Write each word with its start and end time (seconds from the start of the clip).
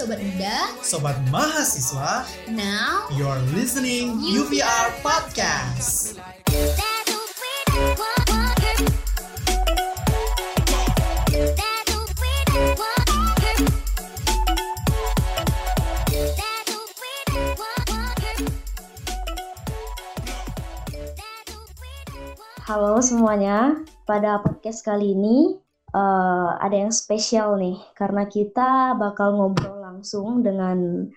Sobat 0.00 0.16
Muda. 0.16 0.56
Sobat 0.80 1.16
Mahasiswa, 1.28 2.24
Now, 2.56 3.04
you're 3.20 3.36
listening 3.52 4.16
UVR 4.16 4.96
Podcast. 5.04 6.16
Halo 22.64 23.04
semuanya, 23.04 23.76
pada 24.08 24.40
podcast 24.40 24.80
kali 24.80 25.12
ini 25.12 25.60
eh, 25.94 26.50
ada 26.60 26.76
yang 26.76 26.92
spesial 26.94 27.58
nih 27.58 27.78
karena 27.98 28.26
kita 28.30 28.94
bakal 28.98 29.34
ngobrol 29.38 29.82
langsung 29.82 30.42
dengan 30.42 31.08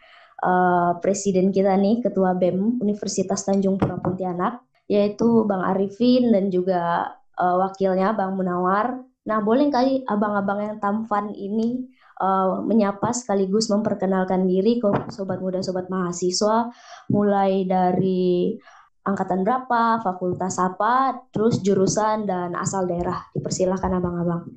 eh, 0.43 0.91
presiden 0.99 1.53
kita 1.53 1.77
nih, 1.77 2.03
Ketua 2.03 2.35
BEM 2.35 2.81
Universitas 2.81 3.45
Tanjung 3.45 3.77
Pura 3.79 3.97
Pontianak, 4.01 4.65
yaitu 4.89 5.47
Bang 5.47 5.63
Arifin 5.63 6.33
dan 6.33 6.49
juga 6.51 7.13
eh, 7.39 7.55
wakilnya 7.61 8.11
Bang 8.17 8.35
Munawar. 8.35 8.99
Nah, 9.23 9.39
boleh 9.39 9.71
kali 9.71 10.03
abang-abang 10.03 10.59
yang 10.59 10.77
tampan 10.83 11.31
ini 11.31 11.87
eh, 12.19 12.49
menyapa 12.65 13.13
sekaligus 13.15 13.71
memperkenalkan 13.71 14.43
diri 14.49 14.81
ke 14.81 14.89
sobat 15.13 15.39
muda, 15.39 15.63
sobat 15.63 15.87
mahasiswa, 15.87 16.73
mulai 17.13 17.63
dari 17.63 18.57
angkatan 19.03 19.43
berapa, 19.43 19.99
fakultas 19.99 20.55
apa, 20.59 21.23
terus 21.35 21.59
jurusan 21.59 22.23
dan 22.23 22.55
asal 22.55 22.87
daerah. 22.87 23.27
Dipersilahkan 23.35 23.91
abang-abang. 23.99 24.47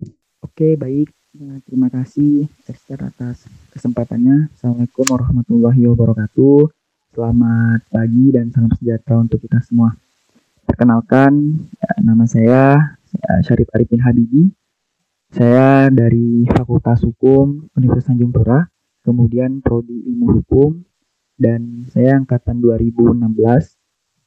Oke, 0.42 0.78
baik. 0.78 1.10
Nah, 1.36 1.60
terima 1.68 1.92
kasih 1.92 2.48
Esther 2.64 3.12
atas 3.12 3.44
kesempatannya. 3.76 4.48
Assalamualaikum 4.56 5.04
warahmatullahi 5.04 5.82
wabarakatuh. 5.92 6.72
Selamat 7.12 7.84
pagi 7.92 8.32
dan 8.32 8.48
salam 8.48 8.72
sejahtera 8.72 9.20
untuk 9.20 9.44
kita 9.44 9.60
semua. 9.60 9.92
Perkenalkan, 10.64 11.60
ya, 11.76 11.92
nama 12.00 12.24
saya 12.24 12.80
ya, 13.12 13.32
Syarif 13.44 13.68
Arifin 13.76 14.00
Habibi. 14.00 14.48
Saya 15.28 15.92
dari 15.92 16.48
Fakultas 16.48 17.04
Hukum 17.04 17.68
Universitas 17.76 18.08
Tanjung 18.08 18.32
Pura, 18.32 18.64
kemudian 19.04 19.60
Prodi 19.60 20.08
Ilmu 20.08 20.40
Hukum, 20.40 20.80
dan 21.36 21.84
saya 21.92 22.16
angkatan 22.16 22.64
2016. 22.64 23.76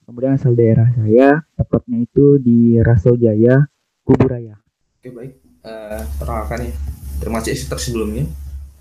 Kemudian 0.09 0.41
asal 0.41 0.57
daerah 0.57 0.89
saya, 0.97 1.45
tepatnya 1.53 2.01
itu 2.01 2.41
di 2.41 2.81
Raso 2.81 3.13
Jaya, 3.13 3.61
Kuburaya. 4.01 4.57
Oke 4.97 5.13
baik, 5.13 5.37
Eh, 5.61 6.03
perkenalkan 6.17 6.65
ya. 6.65 6.73
Terima 7.21 7.37
kasih 7.45 7.53
sebelumnya. 7.77 8.25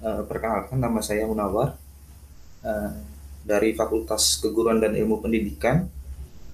Eh, 0.00 0.22
perkenalkan 0.24 0.80
nama 0.80 1.04
saya 1.04 1.28
Munawar 1.28 1.76
eh, 2.64 2.92
dari 3.44 3.76
Fakultas 3.76 4.40
Keguruan 4.40 4.80
dan 4.80 4.96
Ilmu 4.96 5.20
Pendidikan, 5.20 5.84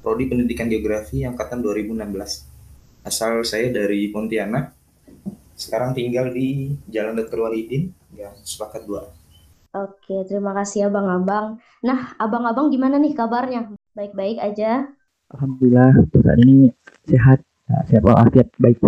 Prodi 0.02 0.26
Pendidikan 0.26 0.66
Geografi 0.66 1.22
angkatan 1.22 1.62
2016. 1.62 3.06
Asal 3.06 3.46
saya 3.46 3.70
dari 3.70 4.10
Pontianak. 4.10 4.74
Sekarang 5.54 5.94
tinggal 5.94 6.34
di 6.34 6.74
Jalan 6.90 7.14
Dr. 7.14 7.46
Walidin, 7.46 7.94
ya 8.10 8.34
sepakat 8.42 8.90
dua. 8.90 9.06
Oke, 9.70 10.26
terima 10.26 10.50
kasih 10.50 10.90
abang-abang. 10.90 11.62
Nah, 11.86 12.18
abang-abang 12.18 12.74
gimana 12.74 12.98
nih 12.98 13.14
kabarnya? 13.14 13.70
Baik-baik 13.94 14.42
aja? 14.42 14.90
Alhamdulillah 15.30 15.94
untuk 16.02 16.26
saat 16.26 16.42
ini 16.42 16.74
sehat, 17.06 17.38
ya, 17.70 17.78
sehat 17.86 18.02
walafiat 18.02 18.50
baik. 18.58 18.82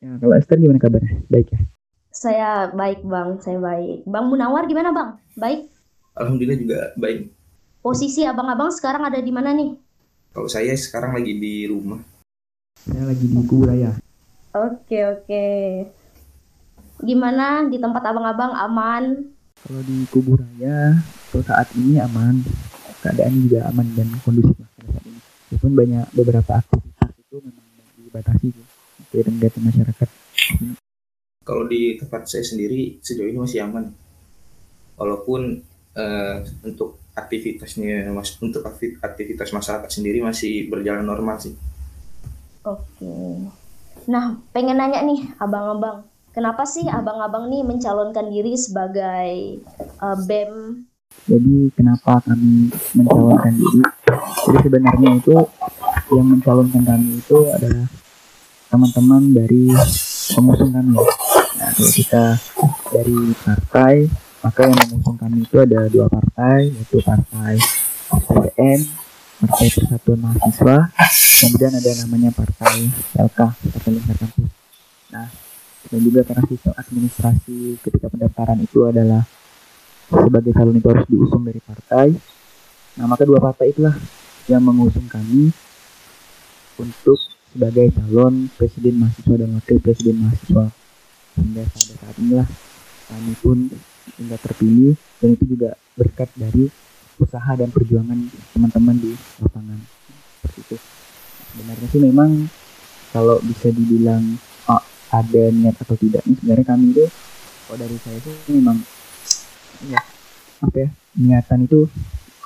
Ya, 0.00 0.16
kalau 0.16 0.32
Esther 0.40 0.56
gimana 0.56 0.80
kabarnya? 0.80 1.20
Baik 1.28 1.52
ya. 1.52 1.60
Saya 2.08 2.72
baik 2.72 3.04
bang, 3.04 3.36
saya 3.44 3.60
baik. 3.60 4.08
Bang 4.08 4.32
Munawar 4.32 4.64
gimana 4.64 4.88
bang? 4.88 5.20
Baik. 5.36 5.68
Alhamdulillah 6.16 6.58
juga 6.64 6.80
baik. 6.96 7.28
Posisi 7.84 8.24
abang-abang 8.24 8.72
sekarang 8.72 9.04
ada 9.04 9.20
di 9.20 9.28
mana 9.28 9.52
nih? 9.52 9.76
Kalau 10.32 10.48
saya 10.48 10.72
sekarang 10.80 11.12
lagi 11.12 11.36
di 11.36 11.68
rumah. 11.68 12.00
Saya 12.88 13.04
lagi 13.04 13.28
di 13.28 13.36
Kuburaya. 13.36 14.00
Oke, 14.56 14.96
oke. 15.12 15.46
Gimana 17.04 17.68
di 17.68 17.76
tempat 17.76 18.00
abang-abang 18.00 18.56
aman? 18.56 19.28
Kalau 19.60 19.82
di 19.84 20.08
Kuburaya 20.08 20.96
untuk 21.28 21.44
saat 21.44 21.68
ini 21.76 22.00
aman, 22.00 22.40
keadaan 23.02 23.34
juga 23.42 23.66
aman 23.66 23.86
dan 23.98 24.08
kondusif 24.22 24.54
lah 24.56 24.70
pada 24.78 24.88
saat 24.94 25.04
ini. 25.10 25.20
Walaupun 25.50 25.72
banyak 25.74 26.06
beberapa 26.14 26.52
aktivitas 26.62 27.10
itu 27.18 27.36
memang 27.42 27.66
dibatasi 27.98 28.46
tuh 28.54 28.66
dari 29.10 29.28
kegiatan 29.28 29.62
masyarakat. 29.66 30.08
Kalau 31.42 31.64
di 31.66 31.98
tempat 31.98 32.22
saya 32.30 32.46
sendiri 32.46 33.02
sejauh 33.02 33.26
ini 33.26 33.38
masih 33.42 33.66
aman. 33.66 33.90
Walaupun 34.94 35.58
eh, 35.98 36.36
untuk 36.62 37.02
aktivitasnya 37.12 38.08
mas 38.14 38.38
untuk 38.40 38.64
akti- 38.64 38.96
aktivitas 39.02 39.52
masyarakat 39.52 39.90
sendiri 39.90 40.22
masih 40.24 40.70
berjalan 40.70 41.04
normal 41.04 41.36
sih. 41.42 41.52
Oke. 42.62 43.10
Nah, 44.06 44.38
pengen 44.54 44.78
nanya 44.78 45.02
nih 45.02 45.34
abang-abang. 45.36 46.06
Kenapa 46.32 46.64
sih 46.64 46.88
abang-abang 46.88 47.52
nih 47.52 47.60
mencalonkan 47.66 48.30
diri 48.32 48.56
sebagai 48.56 49.60
eh, 49.76 50.18
BEM 50.24 50.86
Jadi 51.22 51.70
kenapa 51.78 52.18
kami 52.26 52.68
mencalonkan 52.98 53.54
diri? 53.54 53.82
Jadi 54.42 54.58
sebenarnya 54.66 55.10
itu 55.16 55.36
yang 56.12 56.26
mencalonkan 56.28 56.82
kami 56.82 57.10
itu 57.22 57.38
adalah 57.48 57.86
teman-teman 58.72 59.22
dari 59.36 59.70
pengusung 60.32 60.72
kami. 60.72 60.96
Nah, 61.62 61.70
kalau 61.76 61.92
kita 61.92 62.24
dari 62.90 63.18
partai, 63.38 63.94
maka 64.42 64.60
yang 64.66 64.78
mengusung 64.88 65.16
kami 65.20 65.46
itu 65.46 65.56
ada 65.60 65.86
dua 65.86 66.10
partai, 66.10 66.72
yaitu 66.72 66.98
partai 67.04 67.60
PPN, 68.12 68.80
Partai 69.42 69.66
Persatuan 69.74 70.18
Mahasiswa, 70.22 70.76
kemudian 71.42 71.72
ada 71.74 71.90
namanya 72.04 72.30
Partai 72.30 72.90
LK, 73.18 73.40
Partai 73.58 73.90
Lingkar 73.90 74.16
Kampus. 74.18 74.50
Nah, 75.12 75.28
dan 75.90 76.00
juga 76.00 76.20
karena 76.24 76.44
sistem 76.46 76.72
administrasi 76.78 77.56
ketika 77.82 78.06
pendaftaran 78.08 78.58
itu 78.62 78.86
adalah 78.86 79.26
sebagai 80.12 80.52
calon 80.52 80.76
itu 80.76 80.88
harus 80.92 81.06
diusung 81.08 81.42
dari 81.42 81.60
partai. 81.64 82.12
Nah, 83.00 83.06
maka 83.08 83.24
dua 83.24 83.40
partai 83.40 83.72
itulah 83.72 83.96
yang 84.46 84.60
mengusung 84.60 85.08
kami 85.08 85.48
untuk 86.76 87.18
sebagai 87.52 87.92
calon 87.96 88.52
presiden 88.56 89.00
mahasiswa 89.00 89.34
dan 89.40 89.50
wakil 89.56 89.78
presiden 89.80 90.16
mahasiswa. 90.20 90.64
Hingga 91.32 91.62
pada 91.64 91.94
saat 91.96 92.16
inilah 92.20 92.48
kami 93.08 93.32
pun 93.40 93.58
hingga 94.20 94.36
terpilih 94.36 94.94
dan 95.20 95.28
itu 95.32 95.44
juga 95.56 95.70
berkat 95.96 96.28
dari 96.36 96.68
usaha 97.16 97.52
dan 97.56 97.72
perjuangan 97.72 98.18
teman-teman 98.52 98.96
di 99.00 99.12
lapangan. 99.40 99.80
Seperti 100.40 100.58
itu. 100.60 100.76
Sebenarnya 101.52 101.86
sih 101.88 102.00
memang 102.00 102.30
kalau 103.12 103.36
bisa 103.44 103.68
dibilang 103.68 104.40
oh, 104.68 104.82
ada 105.12 105.44
niat 105.52 105.76
atau 105.76 105.96
tidak 106.00 106.24
nih 106.24 106.36
sebenarnya 106.40 106.66
kami 106.66 106.96
itu 106.96 107.04
kalau 107.68 107.78
dari 107.78 107.96
saya 108.00 108.16
itu 108.16 108.30
memang 108.56 108.80
ya 109.90 110.00
apa 110.62 110.76
ya 110.78 110.88
niatan 111.18 111.66
itu 111.66 111.90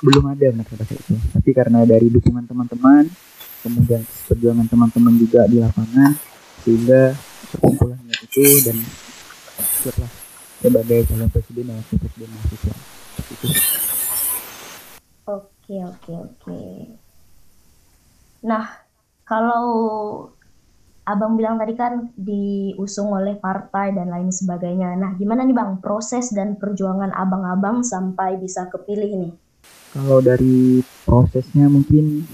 belum 0.01 0.29
ada 0.29 0.53
benar 0.53 0.65
kata 0.69 0.93
itu. 0.93 1.15
Tapi 1.33 1.49
karena 1.57 1.81
dari 1.81 2.07
dukungan 2.13 2.45
teman-teman 2.45 3.09
kemudian 3.65 4.01
perjuangan 4.29 4.67
teman-teman 4.69 5.13
juga 5.17 5.49
di 5.49 5.57
lapangan 5.57 6.13
sehingga 6.61 7.17
terkumpulan 7.49 7.97
niat 8.05 8.21
itu 8.21 8.45
dan 8.61 8.77
siaplah 9.81 10.11
sebagai 10.61 10.99
calon 11.09 11.29
presiden 11.33 11.63
dan 11.69 11.75
wakil 11.81 11.97
presiden 11.97 12.29
mahasiswa. 12.33 12.75
Itu 13.27 13.47
Oke, 15.27 15.83
oke, 15.83 16.11
oke. 16.15 16.63
Nah, 18.47 18.87
kalau 19.27 19.67
Abang 21.07 21.39
bilang 21.39 21.55
tadi 21.55 21.71
kan 21.71 22.11
diusung 22.19 23.15
oleh 23.15 23.39
partai 23.39 23.95
dan 23.95 24.11
lain 24.11 24.27
sebagainya. 24.27 24.91
Nah, 24.99 25.15
gimana 25.15 25.47
nih 25.47 25.55
Bang 25.55 25.79
proses 25.79 26.35
dan 26.35 26.59
perjuangan 26.59 27.15
abang-abang 27.15 27.79
sampai 27.79 28.35
bisa 28.35 28.67
kepilih 28.67 29.11
nih? 29.15 29.33
kalau 29.97 30.19
dari 30.19 30.83
prosesnya 31.07 31.65
mungkin 31.71 32.27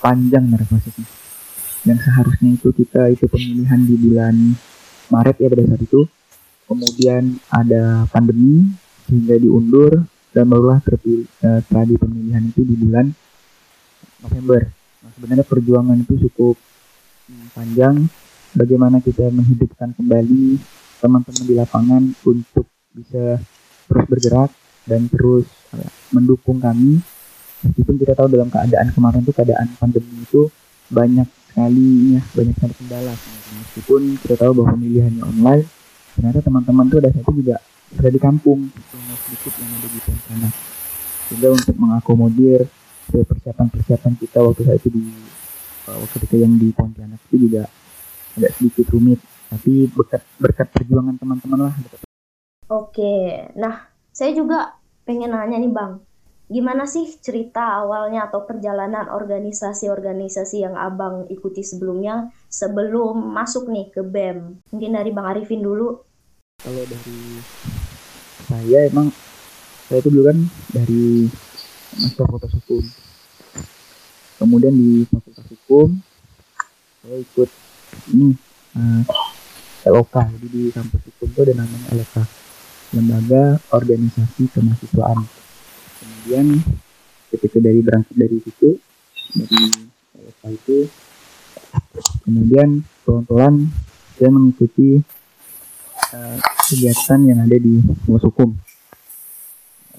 panjang 0.00 0.46
nih 0.46 0.62
prosesnya 0.68 1.08
dan 1.82 1.96
seharusnya 1.96 2.50
itu 2.54 2.68
kita 2.76 3.08
itu 3.08 3.24
pemilihan 3.24 3.80
di 3.82 3.94
bulan 3.96 4.34
Maret 5.10 5.36
ya 5.40 5.48
pada 5.48 5.64
saat 5.64 5.82
itu 5.82 6.00
kemudian 6.68 7.40
ada 7.50 8.06
pandemi 8.12 8.68
sehingga 9.08 9.40
diundur 9.40 10.04
dan 10.30 10.44
barulah 10.46 10.78
terpilih 10.84 11.26
eh, 11.26 11.58
setelah 11.66 11.84
di 11.88 11.96
pemilihan 11.98 12.44
itu 12.46 12.60
di 12.62 12.74
bulan 12.76 13.06
November 14.22 14.60
nah, 15.02 15.10
sebenarnya 15.16 15.44
perjuangan 15.48 15.96
itu 15.98 16.14
cukup 16.30 16.54
panjang. 17.54 18.08
Bagaimana 18.50 18.98
kita 18.98 19.30
menghidupkan 19.30 19.94
kembali 19.94 20.58
teman-teman 20.98 21.44
di 21.46 21.54
lapangan 21.54 22.02
untuk 22.26 22.66
bisa 22.90 23.38
terus 23.86 24.04
bergerak 24.10 24.50
dan 24.86 25.06
terus 25.06 25.46
mendukung 26.10 26.58
kami. 26.58 26.98
Meskipun 27.60 27.94
kita 28.00 28.16
tahu 28.16 28.32
dalam 28.32 28.48
keadaan 28.50 28.88
kemarin 28.90 29.20
itu 29.22 29.32
keadaan 29.36 29.68
pandemi 29.76 30.24
itu 30.24 30.50
banyak 30.90 31.28
sekali 31.50 32.18
ya 32.18 32.22
banyak 32.34 32.54
sekali 32.58 32.74
kendala. 32.82 33.14
Meskipun 33.50 34.02
kita 34.18 34.34
tahu 34.34 34.50
bahwa 34.62 34.74
pemilihannya 34.74 35.22
online 35.22 35.64
ternyata 36.18 36.38
teman-teman 36.42 36.84
tuh 36.90 36.98
pada 36.98 37.10
saat 37.14 37.22
itu 37.22 37.32
juga 37.38 37.56
ada 37.94 38.10
di 38.10 38.20
kampung. 38.22 38.60
Sedikit 39.30 39.52
yang 39.62 39.70
ada 39.78 39.88
di 39.90 40.00
Pontianak. 40.02 40.54
Sehingga 41.30 41.48
untuk 41.54 41.76
mengakomodir 41.78 42.66
persiapan-persiapan 43.10 44.12
kita 44.18 44.38
waktu 44.42 44.62
saat 44.66 44.78
itu 44.82 44.90
di 44.90 45.02
uh, 45.90 45.98
waktu 45.98 46.16
ketika 46.22 46.36
yang 46.38 46.54
di 46.54 46.70
Pontianak 46.70 47.18
itu 47.26 47.50
juga 47.50 47.66
agak 48.38 48.50
sedikit 48.54 48.86
rumit 48.94 49.18
tapi 49.50 49.90
berkat 49.90 50.22
berkat 50.38 50.70
perjuangan 50.70 51.18
teman-teman 51.18 51.58
lah 51.66 51.74
Oke, 52.70 53.50
nah 53.58 53.90
saya 54.14 54.30
juga 54.30 54.78
pengen 55.02 55.34
nanya 55.34 55.58
nih 55.58 55.74
Bang, 55.74 56.06
gimana 56.46 56.86
sih 56.86 57.02
cerita 57.18 57.82
awalnya 57.82 58.30
atau 58.30 58.46
perjalanan 58.46 59.10
organisasi-organisasi 59.10 60.62
yang 60.62 60.78
Abang 60.78 61.26
ikuti 61.34 61.66
sebelumnya 61.66 62.30
sebelum 62.46 63.34
masuk 63.34 63.66
nih 63.74 63.90
ke 63.90 64.06
BEM? 64.06 64.62
Mungkin 64.70 64.90
dari 64.94 65.10
Bang 65.10 65.34
Arifin 65.34 65.66
dulu. 65.66 65.98
Kalau 66.62 66.82
dari 66.86 67.42
saya 68.46 68.86
emang 68.86 69.10
saya 69.90 69.98
itu 69.98 70.10
dulu 70.14 70.30
kan 70.30 70.38
dari 70.70 71.26
Master 71.98 72.22
Fakultas 72.22 72.54
Hukum. 72.54 73.09
Kemudian 74.40 74.72
di 74.72 75.04
Fakultas 75.04 75.44
Hukum 75.52 76.00
saya 77.04 77.16
ikut 77.20 77.48
ini 78.16 78.32
uh, 78.76 79.04
eh, 79.84 79.90
LOK 79.92 80.14
jadi 80.16 80.46
di 80.48 80.62
kampus 80.72 81.00
hukum 81.12 81.28
itu 81.28 81.40
ada 81.44 81.54
namanya 81.60 81.88
LOK 81.96 82.16
lembaga 82.96 83.42
organisasi 83.76 84.48
kemahasiswaan. 84.52 85.28
Kemudian 86.00 86.46
ketika 87.32 87.58
dari 87.60 87.80
berangkat 87.84 88.16
dari 88.16 88.36
situ 88.40 88.80
dari 89.36 89.60
LOK 90.24 90.42
itu 90.56 90.78
kemudian 92.24 92.80
pelan-pelan 93.04 93.68
saya 94.16 94.30
mengikuti 94.32 95.04
uh, 96.16 96.36
kegiatan 96.68 97.20
yang 97.28 97.44
ada 97.44 97.56
di 97.60 97.80
fakultas 97.80 98.24
hukum. 98.24 98.50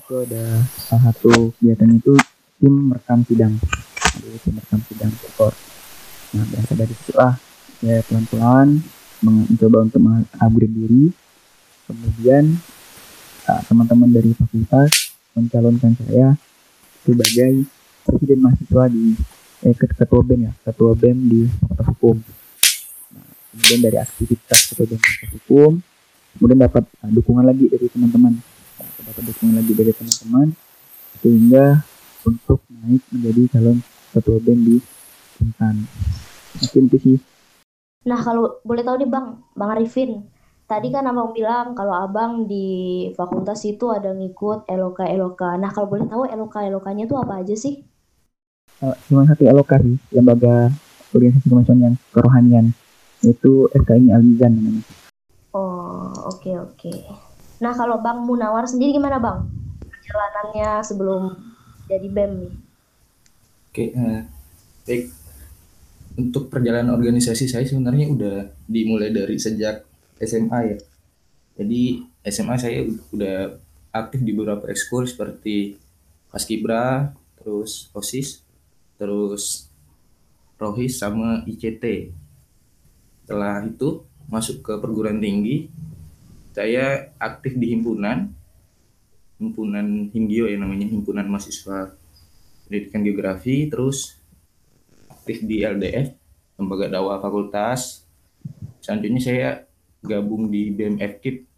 Itu 0.01 0.13
ada 0.25 0.65
salah 0.89 1.13
satu 1.13 1.53
kegiatan 1.61 1.97
itu 1.97 2.13
tim 2.61 2.94
merekam 2.94 3.25
sidang 3.25 3.57
tim 4.19 4.53
merekam 4.55 4.79
sidang 4.87 5.13
nah 6.31 6.45
berangkat 6.47 6.75
dari 6.79 6.93
situ 6.95 7.13
ah 7.19 7.35
ya 7.83 7.99
pelan-pelan 8.07 8.79
mencoba 9.21 9.85
untuk 9.85 10.01
mengupgrade 10.01 10.73
diri. 10.73 11.05
Kemudian 11.85 12.55
uh, 13.45 13.61
teman-teman 13.67 14.09
dari 14.09 14.31
fakultas 14.33 15.13
mencalonkan 15.35 15.93
saya 15.97 16.35
sebagai 17.03 17.65
presiden 18.05 18.39
mahasiswa 18.41 18.83
di 18.91 19.15
eh, 19.65 19.75
ketua 19.75 20.21
BEM 20.23 20.41
ya 20.49 20.53
ketua 20.65 20.91
BEM 20.97 21.17
di 21.27 21.41
fakultas 21.47 21.87
hukum. 21.95 22.15
Nah, 23.11 23.27
kemudian 23.53 23.79
dari 23.83 23.97
aktivitas 23.99 24.59
ketua 24.71 24.85
BEM 24.87 25.01
fakultas 25.01 25.31
hukum 25.41 25.71
kemudian 26.31 26.59
dapat 26.63 26.83
uh, 27.03 27.11
dukungan 27.11 27.43
lagi 27.43 27.65
dari 27.67 27.87
teman-teman. 27.91 28.33
Nah, 28.79 28.89
dapat 29.03 29.23
dukungan 29.35 29.53
lagi 29.59 29.73
dari 29.75 29.91
teman-teman 29.91 30.47
sehingga 31.21 31.65
untuk 32.23 32.63
naik 32.71 33.03
menjadi 33.11 33.41
calon 33.57 33.77
ketua 34.13 34.37
BEM 34.43 34.59
di 34.67 34.75
Intan 35.41 35.75
mungkin 36.59 36.83
itu 36.91 36.97
sih 36.99 37.17
Nah, 38.01 38.17
kalau 38.17 38.57
boleh 38.65 38.81
tahu 38.81 38.97
nih 38.97 39.09
Bang, 39.13 39.45
Bang 39.53 39.77
Arifin, 39.77 40.25
tadi 40.65 40.89
kan 40.89 41.05
Abang 41.05 41.37
bilang 41.37 41.77
kalau 41.77 41.93
Abang 41.93 42.49
di 42.49 43.05
fakultas 43.13 43.61
itu 43.61 43.93
ada 43.93 44.09
ngikut 44.09 44.65
LOK-LOK. 44.65 45.61
Nah, 45.61 45.69
kalau 45.69 45.85
boleh 45.85 46.09
tahu 46.09 46.25
LOK-LOK-nya 46.25 47.05
itu 47.05 47.13
apa 47.13 47.45
aja 47.45 47.53
sih? 47.53 47.85
Uh, 48.81 48.97
cuma 49.05 49.29
satu 49.29 49.45
LOK 49.45 49.71
sih, 49.85 49.97
lembaga 50.17 50.73
organisasi 51.13 51.45
kemajuan 51.45 51.77
yang 51.77 51.95
kerohanian. 52.09 52.65
Itu 53.21 53.69
FKI 53.69 54.09
Al-Mizan 54.09 54.57
namanya. 54.57 54.81
Oh, 55.53 56.09
oke 56.25 56.41
okay, 56.41 56.55
oke. 56.57 56.73
Okay. 56.81 56.99
Nah, 57.61 57.77
kalau 57.77 58.01
Bang 58.01 58.25
Munawar 58.25 58.65
sendiri 58.65 58.97
gimana 58.97 59.21
Bang? 59.21 59.45
Perjalanannya 59.77 60.81
sebelum 60.81 61.37
jadi 61.85 62.09
BEM 62.09 62.31
nih? 62.41 62.53
Oke, 63.71 63.95
uh, 63.95 64.19
baik 64.83 65.07
untuk 66.19 66.51
perjalanan 66.51 66.91
organisasi 66.91 67.47
saya 67.47 67.63
sebenarnya 67.63 68.12
udah 68.12 68.38
dimulai 68.68 69.15
dari 69.15 69.39
sejak 69.39 69.88
SMA 70.19 70.75
ya. 70.75 70.77
Jadi 71.56 72.03
SMA 72.27 72.59
saya 72.59 72.83
udah 73.15 73.56
aktif 73.95 74.27
di 74.27 74.35
beberapa 74.35 74.68
ekskul 74.68 75.07
seperti 75.07 75.79
Paskibra, 76.27 77.15
terus 77.39 77.88
OSIS, 77.95 78.44
terus 79.00 79.71
Rohis 80.59 81.00
sama 81.00 81.47
ICT. 81.47 82.12
Setelah 83.23 83.63
itu 83.63 84.03
masuk 84.27 84.68
ke 84.68 84.75
perguruan 84.83 85.23
tinggi, 85.23 85.71
saya 86.51 87.15
aktif 87.23 87.56
di 87.56 87.71
himpunan, 87.71 88.35
himpunan 89.39 90.12
Himgio 90.12 90.51
ya 90.51 90.59
namanya, 90.59 90.91
himpunan 90.91 91.31
mahasiswa 91.31 92.00
pendidikan 92.71 93.03
geografi, 93.03 93.68
terus 93.68 94.15
aktif 95.12 95.44
di 95.44 95.68
LDF 95.68 96.15
lembaga 96.56 96.88
dakwah 96.88 97.19
fakultas. 97.19 98.07
Selanjutnya 98.79 99.19
saya 99.19 99.50
gabung 100.00 100.47
di 100.47 100.71
BMF 100.71 101.19
KIP 101.19 101.51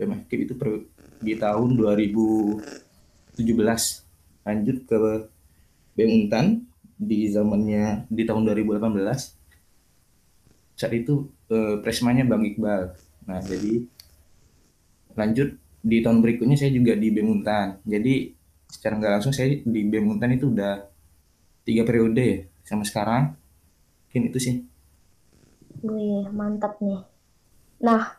BMF 0.00 0.26
KIP 0.26 0.40
itu 0.50 0.54
per, 0.58 0.88
di 1.22 1.38
tahun 1.38 1.78
2017 1.78 3.38
lanjut 4.42 4.76
ke 4.88 4.98
BEM 5.94 6.10
Untan 6.10 6.66
di 6.98 7.30
zamannya 7.30 8.10
di 8.10 8.26
tahun 8.26 8.42
2018 8.50 8.98
saat 10.74 10.90
itu 10.96 11.30
eh, 11.52 11.78
presmanya 11.84 12.26
Bang 12.26 12.42
Iqbal. 12.42 12.98
Nah 13.30 13.38
jadi 13.44 13.86
lanjut 15.14 15.54
di 15.82 16.02
tahun 16.02 16.18
berikutnya 16.18 16.58
saya 16.58 16.74
juga 16.74 16.98
di 16.98 17.14
BEM 17.14 17.28
Untan. 17.30 17.78
Jadi 17.86 18.34
secara 18.72 18.96
nggak 18.96 19.12
langsung 19.20 19.36
saya 19.36 19.60
di 19.60 19.80
BEM 19.84 20.16
Untan 20.16 20.32
itu 20.32 20.48
udah 20.48 20.80
tiga 21.68 21.84
periode 21.84 22.24
ya 22.24 22.38
sama 22.64 22.88
sekarang 22.88 23.36
mungkin 24.08 24.32
itu 24.32 24.38
sih 24.40 24.56
Wih, 25.82 26.30
mantap 26.30 26.78
nih. 26.78 27.02
Nah, 27.82 28.14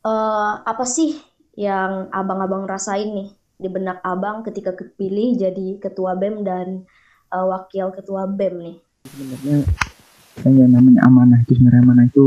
uh, 0.00 0.52
apa 0.64 0.84
sih 0.88 1.12
yang 1.52 2.08
abang-abang 2.08 2.64
rasain 2.64 3.12
nih 3.12 3.28
di 3.56 3.68
benak 3.68 4.00
abang 4.00 4.40
ketika 4.40 4.72
kepilih 4.72 5.36
jadi 5.36 5.76
ketua 5.76 6.16
BEM 6.16 6.40
dan 6.40 6.88
uh, 7.28 7.44
wakil 7.52 7.92
ketua 7.92 8.24
BEM 8.24 8.54
nih? 8.64 8.76
Sebenarnya 9.12 10.62
yang 10.64 10.72
namanya 10.72 11.00
amanah 11.04 11.38
itu 11.44 11.52
sebenarnya 11.60 11.82
amanah 11.84 12.04
itu 12.08 12.26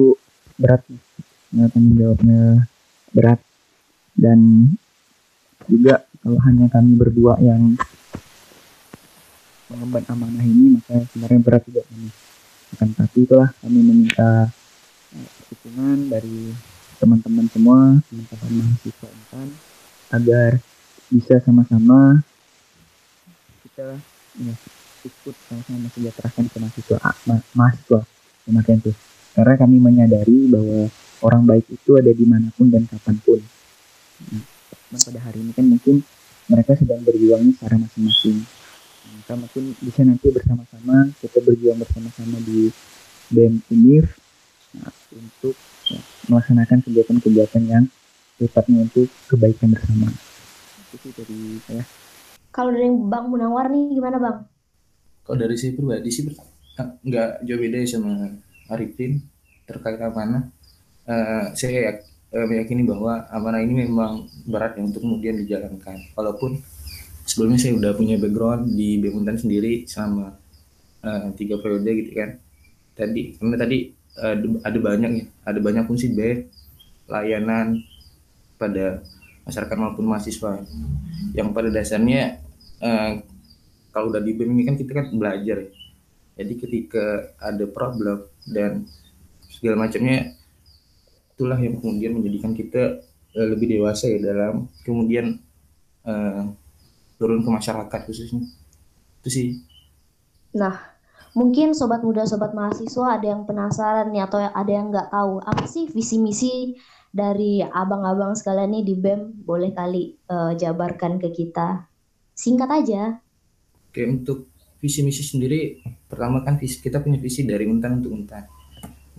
berat 0.61 0.81
nih. 0.85 1.01
Ya, 1.49 1.65
tanggung 1.73 1.97
jawabnya 1.97 2.41
berat 3.09 3.41
dan 4.13 4.39
juga 5.69 6.03
kalau 6.19 6.39
hanya 6.43 6.65
kami 6.67 6.97
berdua 6.97 7.37
yang 7.39 7.77
mengemban 9.69 10.03
amanah 10.09 10.43
ini 10.43 10.81
maka 10.81 11.05
sebenarnya 11.13 11.39
berat 11.45 11.63
juga 11.69 11.81
kami. 11.85 12.09
Akan 12.75 12.89
tapi 12.97 13.17
itulah 13.25 13.49
kami 13.61 13.79
meminta 13.85 14.49
eh, 15.13 15.29
dukungan 15.53 16.09
dari 16.09 16.53
teman-teman 16.99 17.45
semua 17.53 17.79
teman-teman 18.11 18.51
mahasiswa 18.59 19.07
intan 19.07 19.47
agar 20.09 20.51
bisa 21.09 21.35
sama-sama 21.41 22.19
kita 23.63 23.97
ya, 24.41 24.53
ikut 25.07 25.35
sama-sama 25.47 25.77
mensejahterakan 25.87 26.45
ke 26.51 26.57
mahasiswa 26.59 26.97
ma 27.23 27.35
mahasiswa 27.55 28.01
demikian 28.43 28.83
itu 28.83 28.91
karena 29.37 29.55
kami 29.55 29.77
menyadari 29.79 30.51
bahwa 30.51 30.91
orang 31.23 31.43
baik 31.47 31.65
itu 31.71 31.95
ada 31.95 32.11
di 32.11 32.25
mana 32.27 32.47
pun 32.55 32.67
dan 32.71 32.83
kapan 32.87 33.15
pun. 33.23 33.39
Nah, 34.31 34.43
pada 34.89 35.19
hari 35.21 35.39
ini 35.41 35.51
kan 35.53 35.65
mungkin 35.65 35.95
mereka 36.49 36.73
sedang 36.77 37.01
berjuang 37.05 37.53
secara 37.57 37.75
masing-masing 37.77 38.37
maka 39.09 39.33
mungkin 39.37 39.63
bisa 39.81 40.01
nanti 40.05 40.27
bersama-sama 40.29 41.09
kita 41.21 41.39
berjuang 41.41 41.77
bersama-sama 41.81 42.37
di 42.45 42.69
BEM 43.29 43.61
Unir 43.73 44.05
nah, 44.77 44.93
untuk 45.13 45.55
ya, 45.89 45.99
melaksanakan 46.29 46.77
kegiatan-kegiatan 46.85 47.63
yang 47.65 47.85
sifatnya 48.37 48.85
untuk 48.85 49.09
kebaikan 49.29 49.73
bersama 49.73 50.09
itu 50.89 50.95
sih 51.01 51.11
dari 51.13 51.39
saya 51.65 51.83
kalau 52.49 52.73
dari 52.73 52.89
Bang 52.89 53.29
Munawar 53.29 53.69
nih 53.69 53.93
gimana 53.93 54.17
Bang? 54.17 54.37
Kalau 55.23 55.37
dari 55.37 55.55
saya 55.55 55.77
pribadi 55.77 56.09
sih 56.09 56.25
ah, 56.81 56.89
nggak 57.05 57.45
jauh 57.45 57.61
beda 57.61 57.77
sama 57.85 58.13
Arifin 58.73 59.21
terkait 59.69 60.01
amanah. 60.01 60.49
Uh, 61.09 61.53
saya 61.53 62.01
uh, 62.33 62.45
meyakini 62.49 62.85
bahwa 62.85 63.25
amanah 63.29 63.61
ini 63.61 63.85
memang 63.85 64.29
berat 64.45 64.77
ya 64.77 64.83
untuk 64.85 65.05
kemudian 65.05 65.37
dijalankan. 65.41 65.97
Walaupun 66.13 66.61
sebelumnya 67.29 67.61
saya 67.61 67.77
udah 67.77 67.91
punya 67.93 68.17
background 68.17 68.73
di 68.73 68.97
BEM 68.97 69.37
sendiri 69.37 69.85
sama 69.85 70.33
uh, 71.05 71.29
tiga 71.37 71.61
periode 71.61 71.85
gitu 71.85 72.11
kan 72.17 72.41
tadi 72.97 73.37
karena 73.37 73.55
tadi 73.55 73.77
uh, 74.17 74.35
ada 74.65 74.79
banyak 74.81 75.11
ya 75.13 75.25
ada 75.45 75.59
banyak 75.61 75.85
fungsi 75.85 76.09
B 76.09 76.49
layanan 77.05 77.85
pada 78.57 79.05
masyarakat 79.45 79.77
maupun 79.77 80.09
mahasiswa 80.09 80.65
yang 81.37 81.53
pada 81.53 81.69
dasarnya 81.69 82.41
uh, 82.81 83.21
kalau 83.93 84.09
udah 84.09 84.25
di 84.25 84.33
BEM 84.33 84.49
ini 84.57 84.63
kan 84.65 84.75
kita 84.77 84.91
kan 84.97 85.13
belajar 85.13 85.69
ya. 85.69 85.71
jadi 86.41 86.53
ketika 86.57 87.05
ada 87.37 87.65
problem 87.69 88.25
dan 88.49 88.89
segala 89.53 89.85
macamnya 89.85 90.33
itulah 91.39 91.55
yang 91.55 91.79
kemudian 91.79 92.19
menjadikan 92.19 92.51
kita 92.51 92.99
uh, 93.31 93.47
lebih 93.47 93.79
dewasa 93.79 94.11
ya 94.11 94.19
dalam 94.19 94.67
kemudian 94.83 95.39
uh, 96.03 96.51
turun 97.15 97.39
ke 97.39 97.47
masyarakat 97.47 97.99
khususnya. 98.03 98.43
Itu 99.23 99.29
sih. 99.31 99.47
Nah 100.59 100.75
mungkin 101.31 101.71
sobat 101.71 102.03
muda 102.03 102.27
sobat 102.27 102.51
mahasiswa 102.51 103.15
ada 103.15 103.23
yang 103.23 103.47
penasaran 103.47 104.11
nih 104.11 104.27
atau 104.27 104.43
ada 104.43 104.67
yang 104.67 104.91
nggak 104.91 105.15
tahu 105.15 105.39
apa 105.39 105.63
sih 105.63 105.87
visi 105.87 106.19
misi 106.19 106.75
dari 107.15 107.63
abang-abang 107.63 108.35
sekalian 108.35 108.75
nih 108.75 108.83
di 108.83 108.95
BEM? 108.99 109.47
Boleh 109.47 109.71
kali 109.71 110.19
uh, 110.27 110.51
jabarkan 110.59 111.23
ke 111.23 111.31
kita. 111.31 111.87
Singkat 112.35 112.67
aja. 112.67 113.23
Oke 113.87 114.03
untuk 114.03 114.51
visi 114.83 115.07
misi 115.07 115.23
sendiri 115.23 115.79
pertama 116.11 116.43
kan 116.43 116.59
visi 116.59 116.83
kita 116.83 116.99
punya 116.99 117.15
visi 117.15 117.47
dari 117.47 117.63
untan 117.63 118.03
untuk 118.03 118.11
untan 118.11 118.58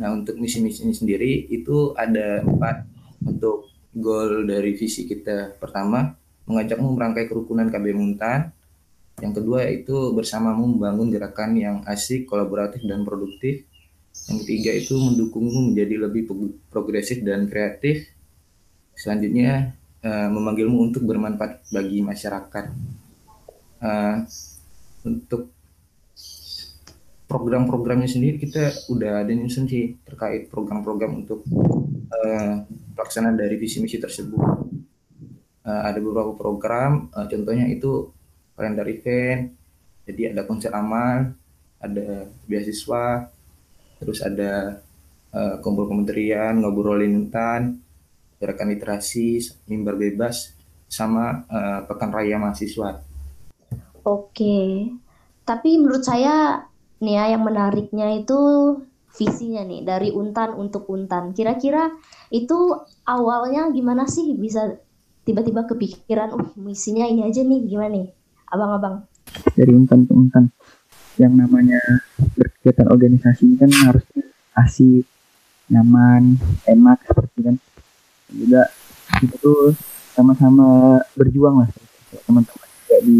nah 0.00 0.16
untuk 0.16 0.40
misi 0.40 0.64
misi 0.64 0.88
ini 0.88 0.96
sendiri 0.96 1.52
itu 1.52 1.92
ada 1.92 2.40
empat 2.40 2.88
untuk 3.20 3.68
goal 3.92 4.48
dari 4.48 4.72
visi 4.72 5.04
kita 5.04 5.60
pertama 5.60 6.16
mengajakmu 6.48 6.96
merangkai 6.96 7.28
kerukunan 7.28 7.68
KB 7.68 7.92
Muntan 7.92 8.56
yang 9.20 9.36
kedua 9.36 9.68
itu 9.68 10.16
bersamamu 10.16 10.64
membangun 10.76 11.12
gerakan 11.12 11.52
yang 11.54 11.76
asik, 11.84 12.24
kolaboratif, 12.24 12.80
dan 12.88 13.04
produktif. 13.04 13.68
Yang 14.26 14.38
ketiga 14.44 14.70
itu 14.72 14.94
mendukungmu 14.96 15.70
menjadi 15.70 16.08
lebih 16.08 16.24
progresif 16.72 17.20
dan 17.20 17.46
kreatif. 17.46 18.08
Selanjutnya 18.96 19.76
uh, 20.00 20.28
memanggilmu 20.32 20.88
untuk 20.90 21.04
bermanfaat 21.04 21.68
bagi 21.68 22.00
masyarakat. 22.00 22.64
Uh, 23.80 24.24
untuk 25.04 25.52
program-programnya 27.30 28.10
sendiri 28.10 28.42
kita 28.42 28.90
udah 28.90 29.22
ada 29.22 29.30
nyusun 29.30 29.70
sih 29.70 29.94
terkait 30.02 30.50
program-program 30.50 31.22
untuk 31.22 31.46
uh, 32.10 32.54
pelaksanaan 32.98 33.38
dari 33.38 33.54
visi 33.54 33.78
misi 33.78 34.02
tersebut. 34.02 34.42
Uh, 35.62 35.82
ada 35.86 36.02
beberapa 36.02 36.34
program, 36.34 37.06
uh, 37.14 37.30
contohnya 37.30 37.70
itu 37.70 38.10
kalender 38.60 38.84
event 38.92 39.56
jadi 40.04 40.36
ada 40.36 40.44
konser 40.44 40.68
amal 40.76 41.32
ada 41.80 42.28
beasiswa 42.44 43.32
terus 43.96 44.20
ada 44.20 44.84
uh, 45.32 45.56
kumpul 45.64 45.88
kementerian 45.88 46.60
ngobrolin 46.60 47.24
hutan 47.24 47.80
gerakan 48.36 48.76
literasi 48.76 49.40
mimbar 49.64 49.96
bebas 49.96 50.52
sama 50.92 51.48
uh, 51.48 51.88
pekan 51.88 52.12
raya 52.12 52.36
mahasiswa 52.36 53.00
oke 54.04 54.58
tapi 55.48 55.70
menurut 55.80 56.04
saya 56.04 56.68
nih 57.00 57.14
ya 57.16 57.24
yang 57.36 57.42
menariknya 57.44 58.20
itu 58.20 58.38
visinya 59.10 59.66
nih 59.66 59.82
dari 59.82 60.08
untan 60.14 60.54
untuk 60.54 60.86
untan 60.86 61.34
kira-kira 61.34 61.90
itu 62.30 62.76
awalnya 63.08 63.72
gimana 63.74 64.06
sih 64.06 64.38
bisa 64.38 64.78
tiba-tiba 65.24 65.66
kepikiran 65.66 66.32
uh 66.32 66.48
misinya 66.56 67.04
ini 67.04 67.26
aja 67.26 67.42
nih 67.44 67.60
gimana 67.66 67.90
nih 67.96 68.06
abang-abang? 68.50 69.06
Dari 69.54 69.72
untan 69.72 70.04
ke 70.04 70.12
untan. 70.12 70.44
Yang 71.20 71.34
namanya 71.36 71.80
berkegiatan 72.34 72.88
organisasi 72.88 73.42
ini 73.44 73.56
kan 73.60 73.70
harusnya 73.84 74.24
asik, 74.56 75.04
nyaman, 75.68 76.40
enak 76.64 76.98
seperti 77.04 77.38
kan. 77.44 77.56
Juga 78.30 78.62
kita 79.20 79.36
tuh 79.38 79.76
sama-sama 80.16 80.98
berjuang 81.14 81.62
lah 81.62 81.68
teman-teman 82.26 82.66
juga 82.66 82.96
di 83.06 83.18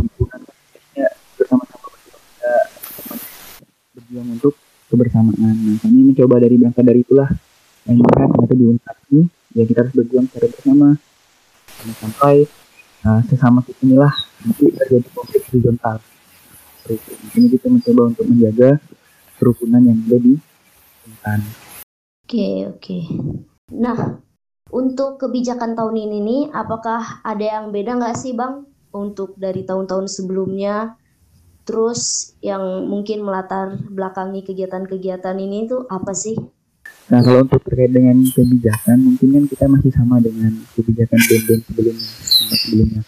lingkungan 0.00 0.40
ya 0.96 1.10
bersama-sama 1.36 1.86
berjuang 1.92 2.24
juga 3.92 4.13
berjuang 4.24 4.40
untuk 4.40 4.54
kebersamaan. 4.88 5.54
Nah 5.54 5.76
kami 5.84 6.00
mencoba 6.12 6.40
dari 6.40 6.56
berangkat 6.56 6.84
dari 6.84 7.00
itulah 7.04 7.28
yang 7.84 8.00
kita 8.00 8.12
ternyata 8.16 8.54
di 8.56 8.64
ini 9.12 9.22
ya 9.52 9.62
kita 9.68 9.78
harus 9.84 9.92
berjuang 9.92 10.26
secara 10.32 10.46
bersama 10.48 10.88
sampai 12.00 12.48
Nah, 13.04 13.20
sesama 13.28 13.60
kita 13.60 13.84
inilah 13.84 14.16
nanti 14.40 14.64
terjadi 14.72 15.08
konflik 15.12 15.44
horizontal. 15.52 16.00
Ini 17.36 17.52
kita 17.52 17.68
mencoba 17.68 18.02
untuk 18.16 18.24
menjaga 18.32 18.80
kerukunan 19.36 19.84
yang 19.84 20.00
ada 20.08 20.16
di 20.24 20.40
hutan. 21.04 21.40
Oke, 22.24 22.48
oke. 22.64 22.98
Nah, 23.76 24.24
untuk 24.72 25.20
kebijakan 25.20 25.76
tahun 25.76 26.00
ini 26.00 26.18
nih, 26.24 26.42
apakah 26.56 27.20
ada 27.20 27.44
yang 27.44 27.76
beda 27.76 28.00
nggak 28.00 28.16
sih, 28.16 28.32
Bang? 28.32 28.72
Untuk 28.88 29.36
dari 29.36 29.68
tahun-tahun 29.68 30.08
sebelumnya, 30.08 30.96
terus 31.64 32.32
yang 32.44 32.84
mungkin 32.86 33.24
melatar 33.24 33.80
belakangi 33.88 34.44
kegiatan-kegiatan 34.44 35.36
ini 35.40 35.64
itu 35.64 35.88
apa 35.88 36.12
sih? 36.12 36.36
Nah 37.08 37.20
kalau 37.20 37.44
untuk 37.44 37.60
terkait 37.64 37.92
dengan 37.92 38.16
kebijakan 38.20 38.96
mungkin 39.00 39.28
kan 39.36 39.44
kita 39.48 39.64
masih 39.68 39.92
sama 39.92 40.20
dengan 40.20 40.52
kebijakan 40.72 41.18
BEM 41.20 41.60
sebelumnya 41.64 42.08
sebelumnya. 42.56 43.02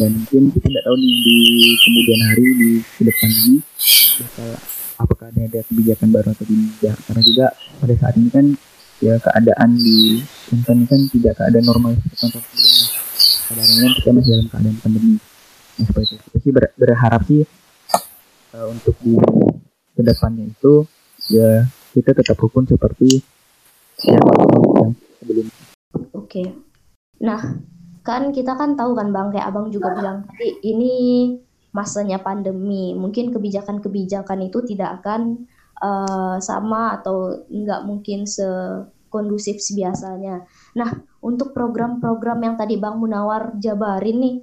Dan 0.00 0.10
mungkin 0.16 0.42
kita 0.52 0.66
tidak 0.68 0.82
tahu 0.86 0.96
nih 0.96 1.14
di 1.20 1.36
kemudian 1.76 2.20
hari 2.28 2.44
di 2.56 2.70
ke 2.80 3.02
depan 3.04 3.30
ini 3.32 3.56
bakal 4.20 4.48
apakah 5.00 5.26
ada 5.32 5.60
kebijakan 5.64 6.08
baru 6.12 6.28
atau 6.32 6.44
tidak. 6.48 6.96
Karena 7.04 7.22
juga 7.24 7.46
pada 7.80 7.94
saat 7.96 8.14
ini 8.16 8.28
kan 8.32 8.46
ya 9.00 9.14
keadaan 9.16 9.70
di 9.76 10.20
Intan 10.52 10.78
kan 10.84 11.00
tidak 11.08 11.32
keadaan 11.40 11.64
normal 11.64 11.96
seperti 11.96 12.16
tahun 12.16 12.32
sebelumnya. 12.44 12.88
Kan 13.80 13.92
kita 13.96 14.10
masih 14.12 14.30
dalam 14.36 14.46
keadaan 14.48 14.76
pandemi. 14.80 15.14
Nah, 15.80 15.84
seperti 15.88 16.04
itu. 16.12 16.16
Kita 16.28 16.38
sih 16.44 16.52
ber 16.52 16.64
berharap 16.76 17.20
sih 17.24 17.40
uh, 18.54 18.66
untuk 18.70 18.94
di 19.02 19.14
ke 19.94 20.02
depannya 20.02 20.48
itu 20.48 20.86
ya 21.28 21.66
kita 21.92 22.14
tetap 22.14 22.38
hukum 22.38 22.64
seperti 22.64 23.20
yang 24.06 24.24
sebelumnya. 25.20 25.56
Oke. 26.16 26.44
Nah, 27.20 27.60
kan 28.00 28.32
kita 28.32 28.56
kan 28.56 28.78
tahu 28.78 28.96
kan 28.96 29.12
Bang, 29.12 29.34
kayak 29.34 29.50
Abang 29.50 29.68
juga 29.68 29.92
bilang 29.92 30.24
tadi 30.24 30.56
ini 30.64 30.94
masanya 31.74 32.22
pandemi. 32.22 32.96
Mungkin 32.96 33.34
kebijakan-kebijakan 33.34 34.48
itu 34.48 34.58
tidak 34.64 35.02
akan 35.02 35.44
uh, 35.82 36.36
sama 36.40 36.96
atau 36.98 37.44
nggak 37.50 37.84
mungkin 37.84 38.24
sekondusif 38.24 39.60
biasanya. 39.74 40.46
Nah, 40.78 40.90
untuk 41.20 41.52
program-program 41.52 42.38
yang 42.40 42.54
tadi 42.56 42.80
Bang 42.80 43.02
Munawar 43.02 43.58
jabarin 43.60 44.18
nih, 44.22 44.36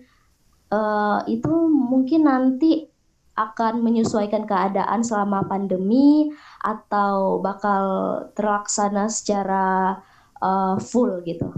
uh, 0.70 1.24
itu 1.26 1.52
mungkin 1.72 2.28
nanti 2.28 2.97
akan 3.38 3.86
menyesuaikan 3.86 4.50
keadaan 4.50 5.06
selama 5.06 5.46
pandemi 5.46 6.34
atau 6.66 7.38
bakal 7.38 7.84
terlaksana 8.34 9.06
secara 9.14 10.02
uh, 10.42 10.76
full 10.82 11.22
gitu? 11.22 11.54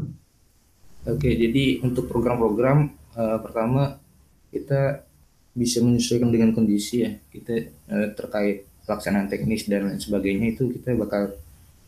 Oke, 1.08 1.32
jadi 1.40 1.80
untuk 1.80 2.12
program-program 2.12 2.92
uh, 3.16 3.40
pertama 3.40 3.96
kita 4.52 5.08
bisa 5.56 5.80
menyesuaikan 5.80 6.28
dengan 6.28 6.52
kondisi 6.52 7.08
ya. 7.08 7.16
Kita 7.32 7.56
uh, 7.88 8.08
terkait 8.12 8.68
pelaksanaan 8.84 9.32
teknis 9.32 9.64
dan 9.72 9.88
lain 9.88 10.04
sebagainya 10.04 10.60
itu 10.60 10.68
kita 10.76 11.00
bakal 11.00 11.32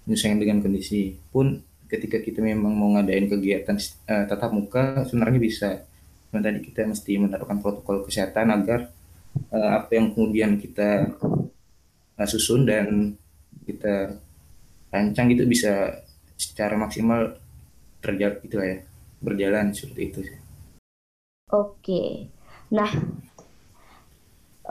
menyesuaikan 0.07 0.39
dengan 0.39 0.63
kondisi. 0.63 1.19
Pun 1.29 1.59
ketika 1.91 2.23
kita 2.23 2.39
memang 2.39 2.71
mau 2.71 2.95
ngadain 2.95 3.27
kegiatan 3.27 3.75
uh, 4.07 4.25
tatap 4.31 4.55
muka 4.55 5.03
sebenarnya 5.03 5.39
bisa. 5.43 5.69
Cuma 6.31 6.39
tadi 6.39 6.63
kita 6.63 6.87
mesti 6.87 7.11
menerapkan 7.19 7.59
protokol 7.59 8.07
kesehatan 8.07 8.55
agar 8.55 8.87
uh, 9.51 9.71
apa 9.81 9.91
yang 9.95 10.15
kemudian 10.15 10.57
kita 10.59 11.11
uh, 12.17 12.27
susun 12.27 12.67
dan 12.67 13.15
kita 13.67 14.17
rancang 14.91 15.31
itu 15.31 15.47
bisa 15.47 16.03
secara 16.35 16.75
maksimal 16.75 17.37
terjadi 18.01 18.41
gitu 18.43 18.57
ya 18.59 18.77
berjalan 19.21 19.71
seperti 19.71 20.01
itu 20.09 20.19
Oke, 21.51 22.31
nah 22.71 22.87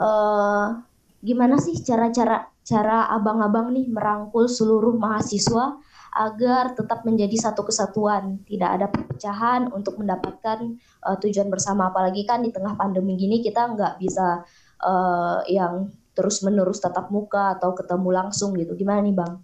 uh, 0.01 0.81
gimana 1.21 1.61
sih 1.61 1.77
cara-cara 1.77 2.49
cara 2.65 3.05
abang-abang 3.13 3.69
nih 3.69 3.85
merangkul 3.85 4.49
seluruh 4.49 4.97
mahasiswa 4.97 5.77
agar 6.11 6.75
tetap 6.75 7.07
menjadi 7.07 7.33
satu 7.39 7.63
kesatuan, 7.63 8.43
tidak 8.43 8.69
ada 8.75 8.87
perpecahan 8.91 9.71
untuk 9.71 9.95
mendapatkan 9.95 10.75
uh, 11.07 11.15
tujuan 11.23 11.47
bersama. 11.47 11.87
Apalagi 11.87 12.27
kan 12.27 12.43
di 12.43 12.51
tengah 12.51 12.75
pandemi 12.75 13.15
gini 13.15 13.39
kita 13.39 13.71
nggak 13.71 13.95
bisa 14.03 14.43
uh, 14.83 15.39
yang 15.47 15.87
terus-menerus 16.11 16.83
tatap 16.83 17.07
muka 17.07 17.55
atau 17.55 17.71
ketemu 17.71 18.09
langsung 18.11 18.51
gitu. 18.59 18.75
Gimana 18.75 18.99
nih 18.99 19.15
Bang? 19.15 19.39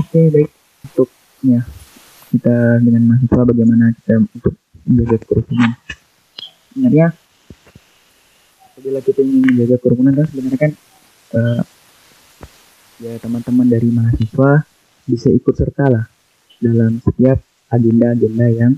Oke, 0.00 0.32
baik. 0.32 0.48
Untuk 0.88 1.08
ya, 1.44 1.60
kita 2.32 2.80
dengan 2.80 3.12
mahasiswa 3.12 3.42
bagaimana 3.44 3.84
kita 3.92 4.24
untuk 4.24 4.54
menjaga 4.88 5.16
kerukunan. 5.28 5.70
Sebenarnya 6.72 7.06
apabila 8.72 8.98
kita 9.04 9.20
ingin 9.20 9.42
menjaga 9.42 9.76
kerukunan 9.82 10.14
kan 10.16 10.26
sebenarnya 10.32 10.60
kan 10.64 10.72
uh, 11.36 11.60
ya 13.02 13.12
teman-teman 13.18 13.66
dari 13.66 13.88
mahasiswa 13.90 14.64
bisa 15.08 15.32
ikut 15.32 15.54
serta 15.56 15.88
lah 15.88 16.04
dalam 16.60 17.00
setiap 17.00 17.40
agenda-agenda 17.72 18.46
yang 18.52 18.72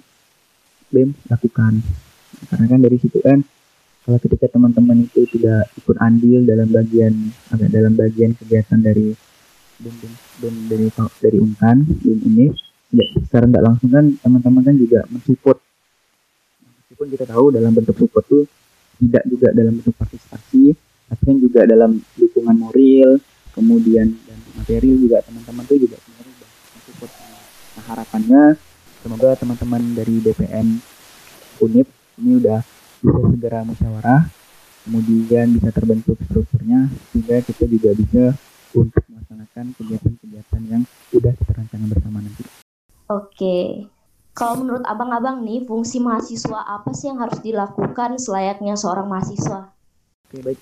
BEM 0.94 1.10
lakukan. 1.26 1.82
Karena 2.46 2.66
kan 2.70 2.80
dari 2.80 2.96
situ 3.02 3.18
kan 3.18 3.42
kalau 4.06 4.18
ketika 4.22 4.46
teman-teman 4.48 5.04
itu 5.04 5.26
tidak 5.34 5.68
ikut 5.76 5.96
andil 5.98 6.46
dalam 6.46 6.70
bagian 6.70 7.12
agak 7.52 7.68
dalam 7.68 7.92
bagian 7.98 8.32
kegiatan 8.38 8.78
dari 8.78 9.12
BEM, 9.80 9.96
BEM, 10.40 10.54
dari 10.70 10.86
dari 11.20 11.38
Untan 11.42 11.82
BEM 11.84 12.18
ini 12.30 12.46
ya, 12.94 13.06
secara 13.26 13.46
nggak 13.46 13.64
langsung 13.64 13.90
kan 13.90 14.04
teman-teman 14.18 14.62
kan 14.66 14.74
juga 14.74 15.00
mensupport 15.10 15.58
meskipun 16.90 17.06
kita 17.16 17.24
tahu 17.30 17.54
dalam 17.54 17.70
bentuk 17.70 17.96
support 17.96 18.24
tuh 18.26 18.44
tidak 19.00 19.24
juga 19.30 19.48
dalam 19.54 19.78
bentuk 19.78 19.94
partisipasi 19.96 20.74
tapi 21.10 21.22
kan 21.26 21.36
juga 21.38 21.60
dalam 21.66 21.96
dukungan 22.18 22.56
moral 22.58 23.10
kemudian 23.54 24.14
dan 24.26 24.38
material 24.58 24.96
juga 24.98 25.16
teman-teman 25.24 25.64
tuh 25.66 25.78
juga 25.78 25.96
sebenarnya 26.02 26.34
sudah 26.34 26.50
mensupport 26.50 27.10
nah 27.78 27.79
harapannya 27.92 28.54
semoga 29.02 29.34
teman-teman 29.34 29.82
dari 29.96 30.22
BPM 30.22 30.78
Unip 31.60 31.88
ini 32.20 32.40
udah 32.40 32.60
bisa 33.00 33.20
segera 33.32 33.60
musyawarah 33.66 34.22
kemudian 34.84 35.46
bisa 35.56 35.68
terbentuk 35.70 36.16
strukturnya 36.24 36.88
sehingga 37.12 37.44
kita 37.44 37.64
juga 37.68 37.90
bisa 37.92 38.24
untuk 38.72 39.02
melaksanakan 39.10 39.74
kegiatan-kegiatan 39.76 40.62
yang 40.70 40.82
udah 41.12 41.32
kita 41.34 41.52
rancangkan 41.52 41.88
bersama 41.90 42.18
nanti. 42.22 42.44
Oke. 43.10 43.58
Kalau 44.30 44.62
menurut 44.62 44.86
abang-abang 44.86 45.42
nih, 45.42 45.66
fungsi 45.66 45.98
mahasiswa 45.98 46.64
apa 46.64 46.94
sih 46.94 47.10
yang 47.10 47.18
harus 47.18 47.42
dilakukan 47.42 48.16
selayaknya 48.16 48.78
seorang 48.78 49.10
mahasiswa? 49.10 49.74
Oke, 50.30 50.38
baik. 50.40 50.60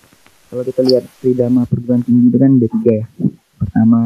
Kalau 0.49 0.65
kita 0.65 0.81
lihat 0.81 1.05
Tridama 1.21 1.69
perguruan 1.69 2.01
tinggi 2.01 2.33
itu 2.33 2.39
kan 2.41 2.57
ada 2.57 2.69
tiga 2.73 2.93
ya. 3.05 3.07
Pertama, 3.61 4.01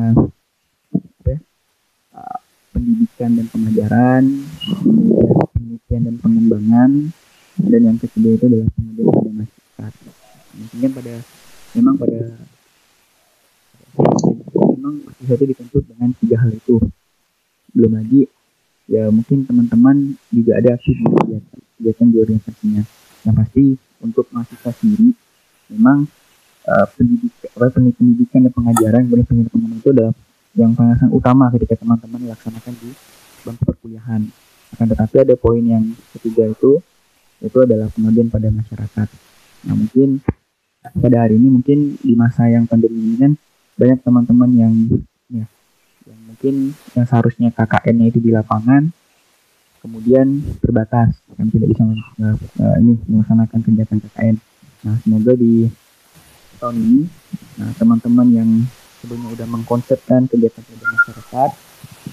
ya, 1.23 1.39
pendidikan 2.73 3.31
dan 3.37 3.47
pengajaran, 3.53 4.25
penelitian 5.53 6.03
dan 6.09 6.17
pengembangan, 6.19 6.91
dan 7.61 7.81
yang 7.85 7.99
ketiga 8.01 8.29
itu 8.33 8.45
adalah 8.49 8.69
pengabdian 8.73 9.07
pada 9.13 9.31
masyarakat. 9.37 10.15
Mungkin 10.53 10.91
pada 10.97 11.15
memang 11.77 11.95
pada 12.01 12.21
memang 14.73 14.95
mahasiswa 15.05 15.35
itu 15.37 15.47
dituntut 15.53 15.85
dengan 15.85 16.11
tiga 16.17 16.37
hal 16.41 16.51
itu. 16.53 16.77
Belum 17.77 17.93
lagi 17.93 18.29
ya 18.89 19.09
mungkin 19.13 19.45
teman-teman 19.45 20.17
juga 20.33 20.59
ada 20.59 20.77
aktif 20.77 20.97
di 20.97 21.07
kegiatan, 21.77 22.07
di 22.09 22.19
organisasinya. 22.19 22.83
Yang 23.23 23.35
pasti 23.39 23.65
untuk 24.03 24.27
mahasiswa 24.33 24.71
sendiri 24.81 25.15
memang 25.71 26.09
uh, 26.67 26.87
pendidikan, 26.97 27.49
apa, 27.57 27.67
pendidikan 27.77 28.41
dan 28.49 28.53
pengajaran 28.53 29.01
kemudian 29.07 29.27
pendidikan 29.29 29.61
itu 29.79 29.91
adalah 29.93 30.13
yang 30.53 30.77
sangat 30.77 31.09
utama 31.09 31.49
ketika 31.53 31.81
teman-teman 31.81 32.29
laksanakan 32.29 32.73
di 32.77 32.91
bangku 33.45 33.63
perkuliahan. 33.65 34.23
Akan 34.73 34.87
tetapi 34.89 35.17
ada 35.21 35.35
poin 35.37 35.61
yang 35.61 35.85
ketiga 36.17 36.49
itu 36.49 36.81
itu 37.43 37.59
adalah 37.59 37.91
pengabdian 37.93 38.29
pada 38.31 38.49
masyarakat. 38.49 39.09
Nah 39.69 39.75
mungkin 39.75 40.23
pada 40.83 41.17
hari 41.27 41.39
ini 41.39 41.49
mungkin 41.49 41.79
di 41.99 42.15
masa 42.15 42.51
yang 42.51 42.67
pandemi 42.67 42.99
ini 42.99 43.17
kan 43.19 43.33
banyak 43.79 43.99
teman-teman 44.03 44.51
yang 44.55 44.75
ya 45.31 45.47
yang 46.07 46.21
mungkin 46.27 46.55
yang 46.99 47.07
seharusnya 47.07 47.49
KKN-nya 47.55 48.07
itu 48.11 48.19
di 48.19 48.31
lapangan 48.35 48.91
kemudian 49.83 50.43
terbatas 50.63 51.19
kami 51.35 51.51
tidak 51.51 51.75
bisa 51.75 51.83
uh, 51.83 52.77
ini 52.79 52.99
melaksanakan 53.11 53.59
kegiatan 53.67 53.99
KKN. 53.99 54.37
Nah 54.87 54.95
semoga 55.03 55.33
di 55.35 55.67
tahun 56.63 56.77
ini 56.79 57.03
nah 57.59 57.71
teman-teman 57.79 58.29
yang 58.31 58.51
sebelumnya 59.03 59.35
udah 59.35 59.47
mengkonsepkan 59.51 60.31
kegiatan 60.31 60.63
kegiatan 60.63 60.91
masyarakat. 60.95 61.51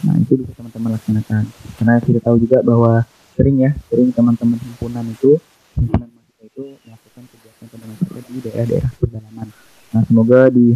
Nah 0.10 0.16
itu 0.18 0.34
bisa 0.42 0.52
teman-teman 0.58 0.98
laksanakan. 0.98 1.44
Karena 1.78 1.94
kita 2.02 2.20
tahu 2.26 2.36
juga 2.42 2.58
bahwa 2.66 3.06
sering 3.38 3.62
ya 3.62 3.72
sering 3.88 4.10
teman-teman 4.10 4.58
himpunan 4.58 5.06
itu 5.14 5.38
himpunan 5.78 6.10
mahasiswa 6.10 6.44
itu 6.50 6.64
melakukan 6.84 7.24
kegiatan 7.30 7.66
kegiatan 7.70 7.88
masyarakat 7.94 8.24
di 8.26 8.40
daerah-daerah 8.44 8.92
pedalaman. 8.98 9.48
Nah 9.94 10.02
semoga 10.10 10.40
di 10.50 10.68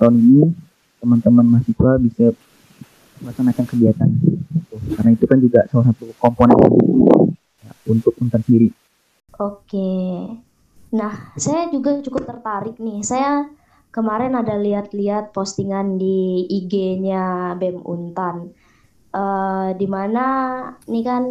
tahun 0.00 0.14
ini 0.16 0.42
teman-teman 0.98 1.44
mahasiswa 1.44 1.90
bisa 2.00 2.26
melaksanakan 3.20 3.64
kegiatan 3.68 4.08
karena 4.96 5.10
itu 5.12 5.24
kan 5.28 5.36
juga 5.36 5.60
salah 5.68 5.92
satu 5.92 6.08
komponen 6.16 6.56
ya, 7.60 7.72
untuk 7.84 8.16
untan 8.16 8.40
sendiri 8.40 8.72
Oke. 9.40 9.88
Nah, 10.92 11.32
saya 11.40 11.72
juga 11.72 11.96
cukup 12.04 12.28
tertarik 12.28 12.76
nih. 12.76 13.00
Saya 13.00 13.48
kemarin 13.90 14.38
ada 14.38 14.54
lihat-lihat 14.54 15.34
postingan 15.34 15.98
di 15.98 16.46
IG-nya 16.46 17.54
BEM 17.58 17.82
Untan. 17.82 18.54
Uh, 19.10 19.74
di 19.74 19.90
mana 19.90 20.24
nih 20.86 21.02
kan 21.02 21.24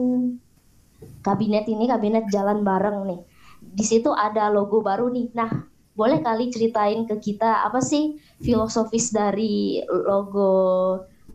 kabinet 1.24 1.63
ini 1.72 1.88
kabinet 1.88 2.28
jalan 2.28 2.62
bareng 2.63 3.08
nih. 3.08 3.22
Di 3.60 3.84
situ 3.88 4.12
ada 4.12 4.52
logo 4.52 4.84
baru 4.84 5.08
nih. 5.08 5.32
Nah, 5.32 5.52
boleh 5.95 6.19
kali 6.19 6.52
ceritain 6.52 7.08
ke 7.08 7.15
kita 7.19 7.63
apa 7.63 7.80
sih 7.80 8.19
filosofis 8.43 9.12
dari 9.12 9.80
logo 9.88 10.52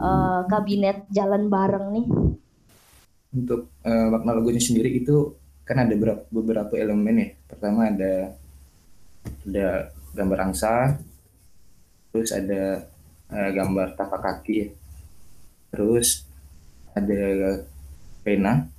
uh, 0.01 0.41
kabinet 0.49 1.09
jalan 1.09 1.49
bareng 1.49 1.87
nih? 1.97 2.07
Untuk 3.35 3.73
uh, 3.83 4.07
makna 4.13 4.37
logonya 4.37 4.61
sendiri 4.61 4.93
itu 4.93 5.37
kan 5.65 5.81
ada 5.81 5.97
beberapa, 5.97 6.23
beberapa 6.29 6.75
elemen 6.77 7.17
ya. 7.17 7.29
Pertama 7.49 7.89
ada 7.89 8.37
ada 9.49 9.69
gambar 10.13 10.39
angsa, 10.53 11.01
terus 12.15 12.31
ada 12.31 12.87
uh, 13.35 13.51
gambar 13.51 13.99
tapak 13.99 14.23
kaki, 14.23 14.55
ya. 14.55 14.69
terus 15.75 16.23
ada 16.95 17.59
pena, 18.23 18.71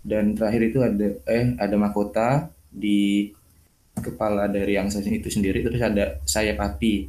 dan 0.00 0.32
terakhir 0.32 0.72
itu 0.72 0.80
ada 0.80 1.20
eh 1.28 1.52
ada 1.60 1.76
mahkota 1.76 2.48
di 2.72 3.28
kepala 4.00 4.48
dari 4.48 4.80
angsa 4.80 5.04
itu 5.04 5.28
sendiri, 5.28 5.60
terus 5.60 5.84
ada 5.84 6.24
sayap 6.24 6.56
api. 6.56 7.04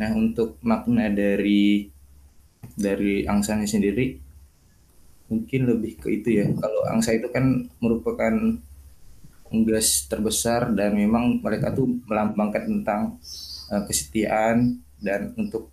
Nah 0.00 0.16
untuk 0.16 0.56
makna 0.64 1.12
dari 1.12 1.84
dari 2.72 3.28
angsanya 3.28 3.68
sendiri 3.68 4.16
mungkin 5.28 5.68
lebih 5.68 6.00
ke 6.00 6.08
itu 6.08 6.40
ya. 6.40 6.48
Kalau 6.56 6.80
angsa 6.88 7.12
itu 7.12 7.28
kan 7.28 7.68
merupakan 7.84 8.32
unggas 9.52 10.08
terbesar 10.08 10.72
dan 10.72 10.96
memang 10.96 11.44
mereka 11.44 11.76
tuh 11.76 12.00
melambangkan 12.08 12.64
tentang 12.64 13.20
uh, 13.72 13.82
kesetiaan 13.86 14.80
dan 14.98 15.32
untuk 15.38 15.70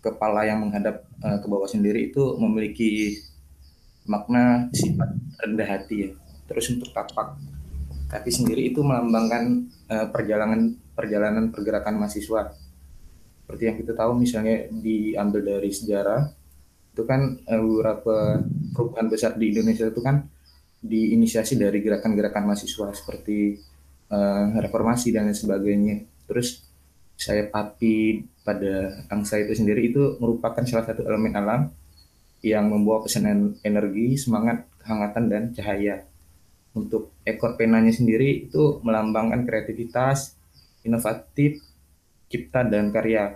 kepala 0.00 0.46
yang 0.46 0.62
menghadap 0.62 1.04
uh, 1.20 1.38
ke 1.42 1.46
bawah 1.46 1.68
sendiri 1.68 2.10
itu 2.10 2.38
memiliki 2.38 3.18
makna 4.08 4.72
sifat 4.72 5.10
rendah 5.44 5.68
hati 5.68 5.96
ya. 6.08 6.10
Terus 6.48 6.72
untuk 6.72 6.88
tapak 6.96 7.36
kaki 8.08 8.30
sendiri 8.32 8.72
itu 8.72 8.80
melambangkan 8.80 9.68
uh, 9.92 10.06
perjalanan 10.08 10.72
perjalanan 10.96 11.52
pergerakan 11.52 12.00
mahasiswa. 12.00 12.56
Seperti 13.44 13.62
yang 13.68 13.76
kita 13.80 13.92
tahu 13.96 14.16
misalnya 14.16 14.68
diambil 14.72 15.44
dari 15.44 15.70
sejarah 15.72 16.24
itu 16.96 17.02
kan 17.04 17.36
uh, 17.44 17.60
beberapa 17.60 18.42
perubahan 18.72 19.06
besar 19.12 19.36
di 19.36 19.52
Indonesia 19.52 19.86
itu 19.86 20.00
kan 20.00 20.24
diinisiasi 20.78 21.58
dari 21.58 21.82
gerakan-gerakan 21.82 22.48
mahasiswa 22.48 22.94
seperti 22.94 23.58
uh, 24.14 24.56
reformasi 24.62 25.10
dan 25.10 25.28
lain 25.28 25.36
sebagainya. 25.36 25.96
Terus 26.24 26.67
sayap 27.18 27.50
api 27.50 28.22
pada 28.46 29.02
angsa 29.10 29.42
itu 29.42 29.58
sendiri 29.58 29.90
itu 29.90 30.16
merupakan 30.22 30.62
salah 30.62 30.86
satu 30.86 31.02
elemen 31.02 31.34
alam 31.34 31.68
yang 32.40 32.70
membawa 32.70 33.02
pesan 33.02 33.58
energi, 33.66 34.14
semangat, 34.14 34.62
kehangatan 34.78 35.24
dan 35.26 35.42
cahaya. 35.50 36.06
Untuk 36.78 37.10
ekor 37.26 37.58
penanya 37.58 37.90
sendiri 37.90 38.46
itu 38.46 38.78
melambangkan 38.86 39.42
kreativitas, 39.42 40.38
inovatif, 40.86 41.58
cipta 42.30 42.62
dan 42.62 42.94
karya. 42.94 43.34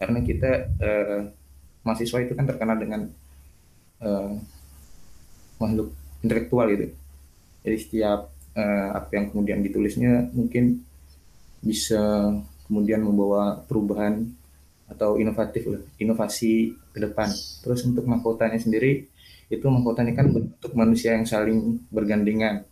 Karena 0.00 0.24
kita 0.24 0.50
uh, 0.80 1.20
mahasiswa 1.84 2.18
itu 2.24 2.32
kan 2.32 2.48
terkenal 2.48 2.80
dengan 2.80 3.12
uh, 4.00 4.32
makhluk 5.60 5.94
intelektual 6.22 6.66
gitu 6.70 6.90
jadi 7.62 7.76
setiap 7.78 8.20
uh, 8.58 8.88
apa 8.98 9.10
yang 9.14 9.30
kemudian 9.30 9.62
ditulisnya 9.62 10.30
mungkin 10.34 10.82
bisa 11.62 12.34
kemudian 12.72 13.04
membawa 13.04 13.60
perubahan 13.68 14.32
atau 14.88 15.20
inovatif 15.20 15.68
inovasi 16.00 16.72
ke 16.72 16.98
depan. 17.04 17.28
Terus 17.60 17.84
untuk 17.84 18.08
mahkotanya 18.08 18.56
sendiri 18.56 19.04
itu 19.52 19.66
mahkotanya 19.68 20.16
kan 20.16 20.32
bentuk 20.32 20.72
manusia 20.72 21.12
yang 21.12 21.28
saling 21.28 21.84
bergandengan 21.92 22.64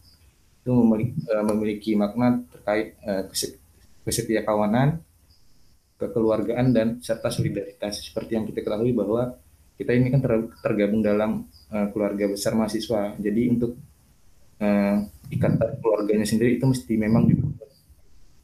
itu 0.65 0.73
memiliki, 0.73 1.13
uh, 1.29 1.45
memiliki 1.45 1.91
makna 2.01 2.41
terkait 2.49 2.97
uh, 3.05 3.29
kesetia 4.09 4.41
kawanan 4.41 5.05
kekeluargaan 6.01 6.73
dan 6.73 6.97
serta 7.05 7.29
solidaritas. 7.29 8.01
Seperti 8.01 8.41
yang 8.41 8.49
kita 8.49 8.65
ketahui 8.65 8.97
bahwa 8.97 9.37
kita 9.77 9.93
ini 9.93 10.09
kan 10.09 10.25
ter 10.25 10.33
tergabung 10.65 11.05
dalam 11.05 11.45
uh, 11.69 11.93
keluarga 11.93 12.25
besar 12.25 12.57
mahasiswa. 12.57 13.21
Jadi 13.21 13.43
untuk 13.53 13.77
ikatan 15.33 15.81
keluarganya 15.81 16.29
sendiri 16.29 16.61
itu 16.61 16.69
mesti 16.69 16.93
memang 17.01 17.33
dibuat. 17.33 17.65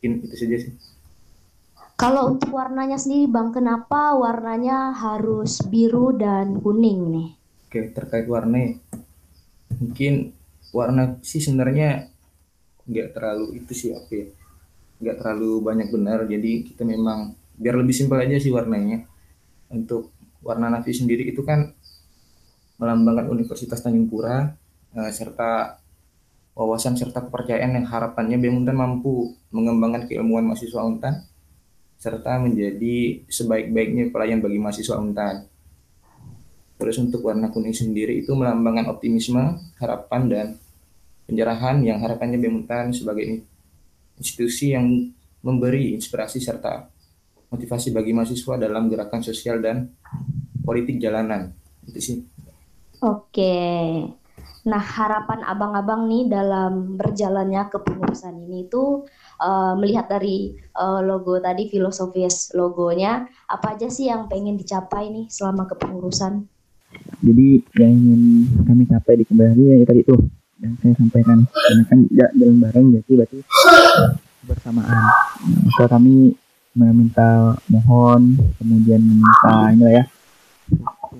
Itu 0.00 0.32
saja 0.32 0.56
sih 0.64 0.95
kalau 1.96 2.36
untuk 2.36 2.52
warnanya 2.52 3.00
sendiri 3.00 3.24
bang 3.24 3.56
kenapa 3.56 4.12
warnanya 4.12 4.92
harus 4.92 5.64
biru 5.64 6.12
dan 6.12 6.60
kuning 6.60 7.00
nih? 7.08 7.28
Oke 7.66 7.80
terkait 7.96 8.28
warna 8.28 8.76
mungkin 9.80 10.36
warna 10.76 11.16
sih 11.24 11.40
sebenarnya 11.40 12.08
nggak 12.86 13.16
terlalu 13.16 13.58
itu 13.58 13.72
sih 13.72 13.90
apa 13.96 14.12
ya 14.12 14.26
nggak 15.00 15.16
terlalu 15.24 15.64
banyak 15.64 15.88
benar. 15.88 16.28
Jadi 16.28 16.68
kita 16.68 16.84
memang 16.84 17.32
biar 17.56 17.80
lebih 17.80 17.96
simpel 17.96 18.20
aja 18.20 18.36
sih 18.36 18.52
warnanya. 18.52 19.04
Untuk 19.72 20.12
warna 20.44 20.68
navy 20.68 20.92
sendiri 20.92 21.26
itu 21.26 21.42
kan 21.42 21.72
melambangkan 22.76 23.32
Universitas 23.32 23.80
Tanjung 23.80 24.06
Pura 24.06 24.52
uh, 24.92 25.10
serta 25.10 25.80
wawasan 26.56 26.96
serta 26.96 27.24
kepercayaan 27.24 27.76
yang 27.76 27.88
harapannya 27.88 28.36
BEM 28.36 28.64
Untan 28.64 28.76
mampu 28.76 29.32
mengembangkan 29.52 30.08
keilmuan 30.08 30.44
mahasiswa 30.44 30.84
Untan 30.84 31.24
serta 31.96 32.38
menjadi 32.38 33.24
sebaik-baiknya 33.26 34.12
pelayan 34.12 34.44
bagi 34.44 34.60
mahasiswa 34.60 35.00
Untan. 35.00 35.48
Terus 36.76 36.96
untuk 37.00 37.24
warna 37.24 37.48
kuning 37.48 37.72
sendiri 37.72 38.20
itu 38.20 38.36
melambangkan 38.36 38.92
optimisme, 38.92 39.56
harapan 39.80 40.22
dan 40.28 40.46
pencerahan 41.24 41.80
yang 41.80 41.98
harapannya 42.04 42.36
BEM 42.36 42.68
sebagai 42.92 43.42
institusi 44.20 44.76
yang 44.76 45.10
memberi 45.40 45.96
inspirasi 45.96 46.38
serta 46.38 46.88
motivasi 47.50 47.94
bagi 47.94 48.12
mahasiswa 48.12 48.58
dalam 48.58 48.90
gerakan 48.90 49.22
sosial 49.22 49.62
dan 49.62 49.88
politik 50.66 50.98
jalanan. 50.98 51.54
Itu 51.86 52.00
sih. 52.02 52.18
Oke. 53.00 53.56
Nah, 54.66 54.82
harapan 54.82 55.46
abang-abang 55.46 56.10
nih 56.10 56.26
dalam 56.26 56.98
berjalannya 56.98 57.70
kepengurusan 57.70 58.34
ini 58.50 58.66
itu 58.66 59.06
uh, 59.40 59.74
melihat 59.78 60.08
dari 60.08 60.56
uh, 60.76 61.00
logo 61.04 61.38
tadi 61.40 61.68
filosofis 61.70 62.52
logonya, 62.52 63.28
apa 63.48 63.76
aja 63.76 63.88
sih 63.88 64.08
yang 64.08 64.28
pengen 64.28 64.56
dicapai 64.56 65.08
nih 65.12 65.26
selama 65.28 65.68
kepengurusan? 65.68 66.44
Jadi 67.20 67.60
yang 67.76 67.92
ingin 67.92 68.22
kami 68.64 68.82
capai 68.88 69.20
di 69.20 69.24
kembali 69.28 69.62
ya 69.82 69.86
tadi 69.86 70.00
tuh 70.06 70.20
yang 70.64 70.72
saya 70.80 70.94
sampaikan 70.96 71.44
karena 71.44 71.82
kan 71.84 71.98
tidak 72.08 72.30
jalan 72.32 72.56
bareng 72.62 72.86
jadi 72.96 73.12
berarti 73.12 73.38
bersamaan. 74.46 75.02
Maka 75.68 75.84
kami 75.92 76.32
meminta 76.76 77.56
mohon 77.72 78.36
kemudian 78.60 79.00
meminta 79.00 79.72
inilah 79.72 79.92
ya 79.96 80.04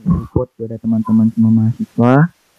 support 0.04 0.52
kepada 0.52 0.76
teman-teman 0.76 1.32
semua 1.32 1.52
mahasiswa 1.52 2.12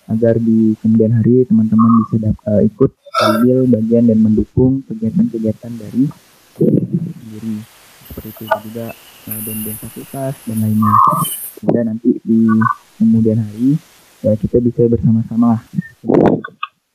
agar 0.07 0.39
di 0.39 0.73
kemudian 0.79 1.11
hari 1.19 1.43
teman-teman 1.43 1.91
bisa 2.03 2.31
uh, 2.47 2.61
ikut 2.63 2.91
ambil 3.27 3.57
bagian 3.67 4.07
dan 4.07 4.19
mendukung 4.23 4.79
kegiatan-kegiatan 4.87 5.73
dari 5.75 6.07
sendiri. 6.55 7.55
Seperti 8.07 8.29
itu 8.47 8.57
juga 8.71 8.87
uh, 9.27 9.39
dan 9.43 9.57
dan 9.67 9.75
fakultas 9.77 10.33
dan 10.47 10.57
lainnya. 10.63 10.95
Sehingga 11.59 11.81
nanti 11.83 12.09
di 12.23 12.47
kemudian 12.97 13.39
hari 13.43 13.75
ya 14.23 14.33
kita 14.39 14.57
bisa 14.63 14.87
bersama-sama 14.87 15.61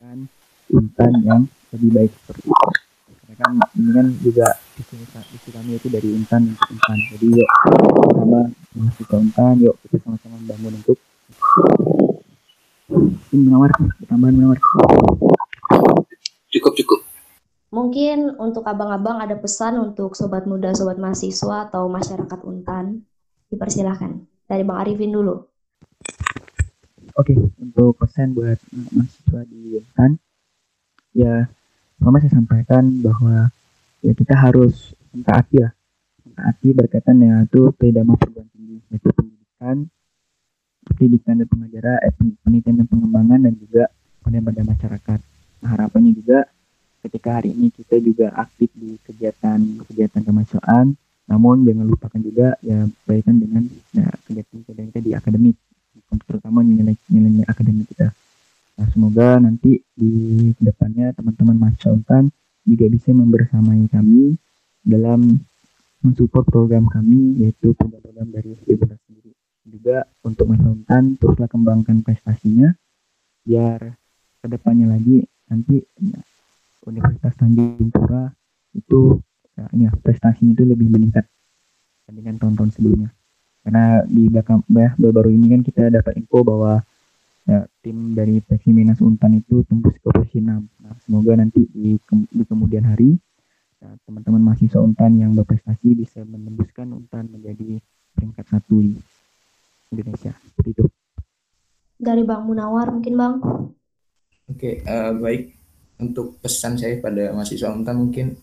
kan 0.01 0.19
intan 0.73 1.13
yang 1.23 1.43
lebih 1.77 1.91
baik. 1.93 2.13
Seperti 2.17 2.49
itu 2.49 2.83
karena 3.33 3.65
kan 3.65 3.69
ini 3.81 3.91
kan 3.97 4.07
juga 4.21 4.49
isi 5.33 5.51
kami 5.51 5.81
itu 5.81 5.89
dari 5.89 6.09
intan 6.13 6.53
untuk 6.53 6.69
intan. 6.69 6.99
Jadi 7.17 7.27
yuk 7.33 7.51
sama 8.13 8.41
mahasiswa 8.77 9.17
intan 9.21 9.55
yuk 9.61 9.75
kita 9.85 9.97
sama-sama 10.05 10.37
membangun 10.41 10.73
untuk 10.81 10.99
menawar 13.33 13.71
tambahan 14.07 14.35
menawar 14.35 14.59
cukup 16.53 16.73
cukup. 16.77 17.01
Mungkin 17.73 18.37
untuk 18.37 18.69
abang-abang 18.69 19.25
ada 19.25 19.33
pesan 19.41 19.81
untuk 19.81 20.13
sobat 20.13 20.45
muda 20.45 20.77
sobat 20.77 21.01
mahasiswa 21.01 21.73
atau 21.73 21.89
masyarakat 21.89 22.41
untan? 22.45 23.09
Dipersilahkan. 23.49 24.29
Dari 24.45 24.61
bang 24.61 24.79
Arifin 24.81 25.13
dulu. 25.13 25.41
Oke 27.17 27.33
untuk 27.61 27.97
pesan 27.97 28.37
buat 28.37 28.61
mahasiswa 28.73 29.41
di 29.49 29.81
untan 29.81 30.21
ya 31.13 31.49
pertama 31.97 32.21
saya 32.21 32.33
sampaikan 32.37 32.85
bahwa 33.05 33.53
ya 34.05 34.13
kita 34.13 34.37
harus 34.37 34.93
mentaati 35.13 35.65
lah. 35.65 35.73
Mentaati 36.29 36.69
berkaitan 36.77 37.17
dengan 37.21 37.45
itu 37.45 37.73
pidama 37.77 38.17
perguruan 38.21 38.49
tinggi 38.53 38.81
yaitu 38.93 39.09
pendidikan 39.17 39.77
pendidikan 40.83 41.39
dan 41.39 41.47
pengajaran, 41.47 41.97
eh, 42.03 42.13
penelitian 42.43 42.77
dan 42.83 42.87
pengembangan 42.91 43.41
dan 43.47 43.55
juga 43.55 43.83
kemudian 44.23 44.45
pada 44.47 44.63
masyarakat. 44.67 45.21
Nah, 45.63 45.69
harapannya 45.79 46.13
juga 46.15 46.39
ketika 47.03 47.43
hari 47.43 47.55
ini 47.55 47.71
kita 47.75 47.99
juga 47.99 48.31
aktif 48.39 48.71
di 48.75 48.99
kegiatan-kegiatan 49.07 50.23
kemahasiswaan, 50.23 50.95
namun 51.27 51.67
jangan 51.67 51.87
lupakan 51.87 52.21
juga 52.23 52.55
ya 52.63 52.87
berkaitan 53.07 53.37
dengan 53.39 53.63
ya, 53.95 54.07
kegiatan-kegiatan 54.27 54.87
kita 54.91 55.01
di 55.03 55.13
akademik, 55.15 55.57
terutama 56.27 56.63
nilai-nilai 56.63 57.47
akademik 57.47 57.91
kita. 57.95 58.15
Nah, 58.79 58.87
semoga 58.91 59.39
nanti 59.39 59.79
di 59.95 60.11
ke 60.57 60.63
depannya 60.65 61.13
teman-teman 61.13 61.77
UNTAN 61.77 62.33
juga 62.63 62.87
bisa 62.89 63.11
membersamai 63.11 63.91
kami 63.91 64.39
dalam 64.83 65.39
mensupport 66.03 66.47
program 66.47 66.91
kami 66.91 67.39
yaitu 67.43 67.75
program-program 67.79 68.29
dari 68.35 68.59
juga 69.63 70.05
untuk 70.27 70.51
menonton 70.51 71.15
teruslah 71.19 71.47
kembangkan 71.47 72.03
prestasinya 72.03 72.75
biar 73.47 73.95
ke 74.43 74.47
depannya 74.51 74.91
lagi 74.91 75.23
nanti 75.47 75.83
ya, 75.83 76.21
Universitas 76.87 77.35
Tanjung 77.39 77.91
Pura 77.95 78.31
itu 78.75 79.23
ya, 79.55 79.67
ya 79.71 79.91
prestasinya 80.03 80.59
itu 80.59 80.65
lebih 80.67 80.91
meningkat 80.91 81.27
dibandingkan 82.03 82.37
tahun-tahun 82.43 82.71
sebelumnya. 82.75 83.11
Karena 83.63 84.03
di 84.05 84.27
belakang 84.27 84.67
ya, 84.75 84.91
baru-baru 84.99 85.31
ini 85.39 85.47
kan 85.55 85.61
kita 85.63 85.83
dapat 85.95 86.19
info 86.19 86.43
bahwa 86.43 86.83
ya, 87.47 87.63
tim 87.81 88.19
dari 88.19 88.43
Peksi 88.43 88.75
Minas 88.75 88.99
Untan 88.99 89.39
itu 89.39 89.63
tembus 89.67 89.95
ke 90.03 90.11
posisi 90.11 90.43
6 90.43 90.51
nah 90.83 90.95
semoga 91.07 91.39
nanti 91.39 91.67
di, 91.71 91.95
ke, 92.03 92.15
di 92.35 92.43
kemudian 92.43 92.87
hari 92.87 93.15
ya, 93.79 93.89
teman-teman 94.07 94.43
mahasiswa 94.43 94.83
Untan 94.83 95.15
yang 95.23 95.33
berprestasi 95.39 95.95
bisa 95.95 96.27
menembuskan 96.27 96.91
Untan 96.91 97.31
menjadi 97.31 97.79
peringkat 98.19 98.45
satu 98.51 98.83
Indonesia 99.93 100.33
seperti 100.49 100.71
itu 100.73 100.85
dari 102.03 102.27
Bang 102.27 102.51
Munawar 102.51 102.91
mungkin 102.91 103.15
Bang. 103.15 103.35
Oke 104.51 104.83
uh, 104.83 105.15
baik. 105.15 105.55
Untuk 106.03 106.43
pesan 106.43 106.75
saya 106.75 106.99
pada 106.99 107.31
mahasiswa 107.31 107.71
Untan 107.71 107.95
mungkin 108.03 108.35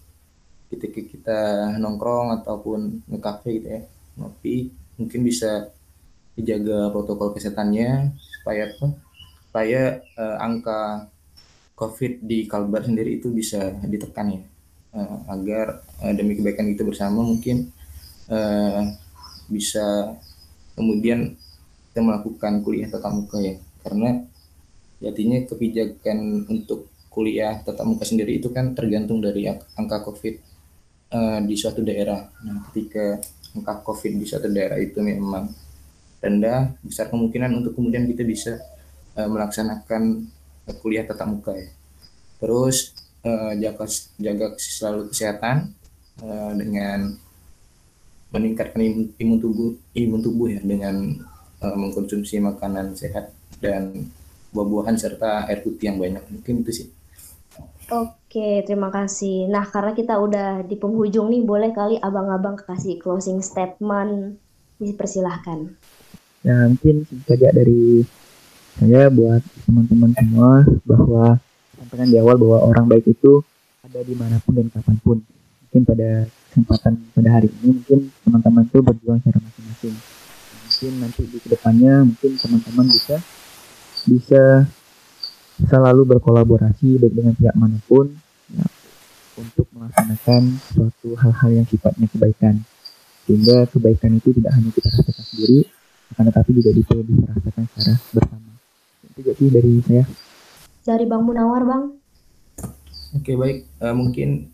ketika 0.72 1.04
kita 1.04 1.40
nongkrong 1.76 2.40
ataupun 2.40 3.04
ngekafe 3.12 3.60
gitu 3.60 3.68
ya 3.68 3.82
ngopi 4.16 4.72
mungkin 4.96 5.28
bisa 5.28 5.68
dijaga 6.40 6.88
protokol 6.96 7.36
kesehatannya 7.36 8.16
supaya 8.16 8.72
apa? 8.72 8.88
Supaya 9.44 10.00
uh, 10.16 10.38
angka 10.40 11.12
COVID 11.76 12.24
di 12.24 12.48
Kalbar 12.48 12.88
sendiri 12.88 13.20
itu 13.20 13.28
bisa 13.36 13.76
ditekan 13.84 14.40
ya. 14.40 14.42
Uh, 14.96 15.20
agar 15.36 15.84
uh, 16.00 16.14
demi 16.16 16.40
kebaikan 16.40 16.72
kita 16.72 16.88
bersama 16.88 17.28
mungkin 17.28 17.76
uh, 18.32 18.88
bisa 19.52 20.16
kemudian 20.80 21.36
kita 21.92 22.00
melakukan 22.00 22.64
kuliah 22.64 22.88
tatap 22.88 23.12
muka 23.12 23.44
ya 23.44 23.60
karena 23.84 24.24
jadinya 25.04 25.44
kebijakan 25.44 26.48
untuk 26.48 26.88
kuliah 27.12 27.60
tatap 27.60 27.84
muka 27.84 28.08
sendiri 28.08 28.40
itu 28.40 28.48
kan 28.54 28.72
tergantung 28.72 29.20
dari 29.20 29.44
angka 29.52 30.06
COVID 30.08 30.36
uh, 31.12 31.40
di 31.44 31.56
suatu 31.58 31.82
daerah. 31.82 32.30
Nah, 32.46 32.70
ketika 32.70 33.18
angka 33.58 33.82
COVID 33.84 34.12
di 34.20 34.26
suatu 34.30 34.48
daerah 34.48 34.78
itu 34.78 35.02
memang 35.02 35.50
rendah, 36.20 36.76
besar 36.84 37.10
kemungkinan 37.10 37.50
untuk 37.60 37.76
kemudian 37.76 38.06
kita 38.06 38.24
bisa 38.24 38.60
uh, 39.18 39.28
melaksanakan 39.28 40.30
kuliah 40.80 41.04
tatap 41.08 41.28
muka 41.28 41.56
ya. 41.58 41.70
Terus 42.40 42.94
uh, 43.26 43.52
jaga 43.58 43.86
jaga 44.22 44.48
selalu 44.56 45.12
kesehatan 45.12 45.74
uh, 46.22 46.54
dengan 46.56 47.18
meningkatkan 48.30 48.82
imun, 48.82 49.06
imun 49.18 49.38
tubuh 49.42 49.70
imun 49.98 50.22
tubuh 50.22 50.48
ya 50.54 50.62
dengan 50.62 51.18
uh, 51.62 51.76
mengkonsumsi 51.76 52.38
makanan 52.42 52.94
sehat 52.94 53.34
dan 53.58 54.10
buah-buahan 54.54 54.98
serta 54.98 55.50
air 55.50 55.62
putih 55.62 55.94
yang 55.94 55.98
banyak 56.02 56.24
mungkin 56.30 56.66
itu 56.66 56.72
sih 56.74 56.88
Oke, 57.90 58.62
terima 58.70 58.94
kasih. 58.94 59.50
Nah, 59.50 59.66
karena 59.66 59.98
kita 59.98 60.22
udah 60.22 60.62
di 60.62 60.78
penghujung 60.78 61.34
nih, 61.34 61.42
boleh 61.42 61.74
kali 61.74 61.98
abang-abang 61.98 62.54
kasih 62.54 63.02
closing 63.02 63.42
statement. 63.42 64.38
Dipersilahkan. 64.78 65.74
Ya, 66.46 66.70
mungkin 66.70 67.10
saja 67.26 67.50
dari 67.50 68.06
saya 68.78 69.10
buat 69.10 69.42
teman-teman 69.66 70.14
semua 70.14 70.52
bahwa 70.86 71.26
sampaikan 71.82 72.08
di 72.14 72.18
awal 72.22 72.38
bahwa 72.38 72.58
orang 72.70 72.86
baik 72.86 73.10
itu 73.10 73.42
ada 73.82 74.00
di 74.06 74.14
mana 74.14 74.38
pun 74.38 74.54
dan 74.62 74.70
kapan 74.70 74.98
pun. 75.02 75.18
Mungkin 75.66 75.82
pada 75.90 76.30
kesempatan 76.50 76.98
pada 77.14 77.30
hari 77.30 77.48
ini 77.62 77.78
mungkin 77.78 78.00
teman-teman 78.26 78.64
itu 78.66 78.78
berjuang 78.82 79.22
secara 79.22 79.40
masing-masing. 79.40 79.96
Mungkin 80.70 80.92
nanti 81.02 81.22
di 81.30 81.38
ke 81.38 81.48
depannya 81.54 81.94
mungkin 82.06 82.32
teman-teman 82.42 82.86
bisa 82.90 83.16
bisa 84.10 84.44
selalu 85.70 86.18
berkolaborasi 86.18 86.98
baik 86.98 87.14
dengan 87.14 87.34
pihak 87.36 87.56
mana 87.58 87.78
pun 87.86 88.10
ya, 88.50 88.66
untuk 89.38 89.68
melaksanakan 89.76 90.42
suatu 90.72 91.10
hal-hal 91.20 91.50
yang 91.62 91.68
sifatnya 91.68 92.08
kebaikan. 92.10 92.64
Sehingga 93.28 93.70
kebaikan 93.70 94.18
itu 94.18 94.34
tidak 94.34 94.52
hanya 94.58 94.70
kita 94.74 94.90
rasakan 94.90 95.26
sendiri 95.30 95.60
akan 96.10 96.24
tetapi 96.34 96.50
juga 96.58 96.72
bisa 96.74 96.94
dirasakan 96.98 97.64
secara 97.70 97.94
bersama. 98.18 98.52
Itu 99.14 99.20
jadi 99.22 99.46
dari 99.54 99.72
saya. 99.86 100.06
Dari 100.82 101.06
Bang 101.06 101.24
Munawar 101.28 101.64
Bang. 101.70 101.84
Oke 103.14 103.38
baik. 103.38 103.70
Uh, 103.78 103.94
mungkin 103.94 104.50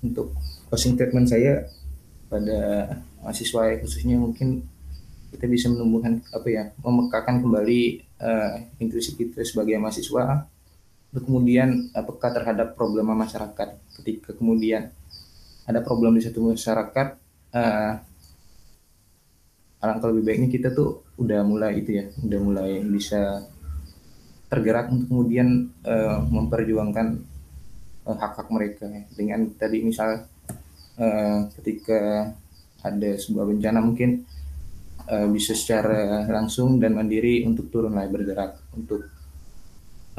untuk 0.00 0.32
closing 0.70 0.94
statement 0.94 1.26
saya 1.26 1.66
pada 2.30 2.58
mahasiswa 3.18 3.74
ya, 3.74 3.76
khususnya 3.82 4.16
mungkin 4.16 4.62
kita 5.34 5.46
bisa 5.50 5.66
menumbuhkan 5.66 6.22
apa 6.30 6.48
ya 6.50 6.64
memekakan 6.78 7.42
kembali 7.42 8.06
uh, 8.22 8.54
inklusif 8.78 9.18
kita 9.18 9.42
sebagai 9.42 9.78
mahasiswa 9.82 10.46
untuk 11.10 11.26
kemudian 11.26 11.90
uh, 11.90 12.06
peka 12.06 12.30
terhadap 12.30 12.78
problema 12.78 13.18
masyarakat. 13.18 13.68
Ketika 13.98 14.38
kemudian 14.38 14.94
ada 15.66 15.82
problem 15.82 16.18
di 16.18 16.22
satu 16.22 16.54
masyarakat 16.54 17.08
uh, 17.54 17.92
alangkah 19.80 20.08
lebih 20.12 20.24
baiknya 20.26 20.48
kita 20.50 20.68
tuh 20.70 21.02
udah 21.18 21.40
mulai 21.42 21.82
itu 21.82 21.98
ya 21.98 22.04
udah 22.20 22.40
mulai 22.42 22.70
bisa 22.84 23.42
tergerak 24.50 24.90
untuk 24.90 25.08
kemudian 25.14 25.70
uh, 25.86 26.26
memperjuangkan 26.26 27.06
uh, 28.06 28.16
hak-hak 28.18 28.50
mereka. 28.50 28.86
Dengan 29.14 29.50
tadi 29.54 29.82
misal 29.82 30.26
uh, 31.00 31.48
ketika 31.58 32.30
ada 32.84 33.10
sebuah 33.16 33.48
bencana 33.48 33.80
mungkin 33.80 34.24
uh, 35.08 35.28
bisa 35.32 35.56
secara 35.56 36.28
langsung 36.28 36.76
dan 36.76 36.92
mandiri 36.92 37.42
untuk 37.48 37.72
turun 37.72 37.96
lah 37.96 38.06
bergerak 38.06 38.60
untuk 38.76 39.08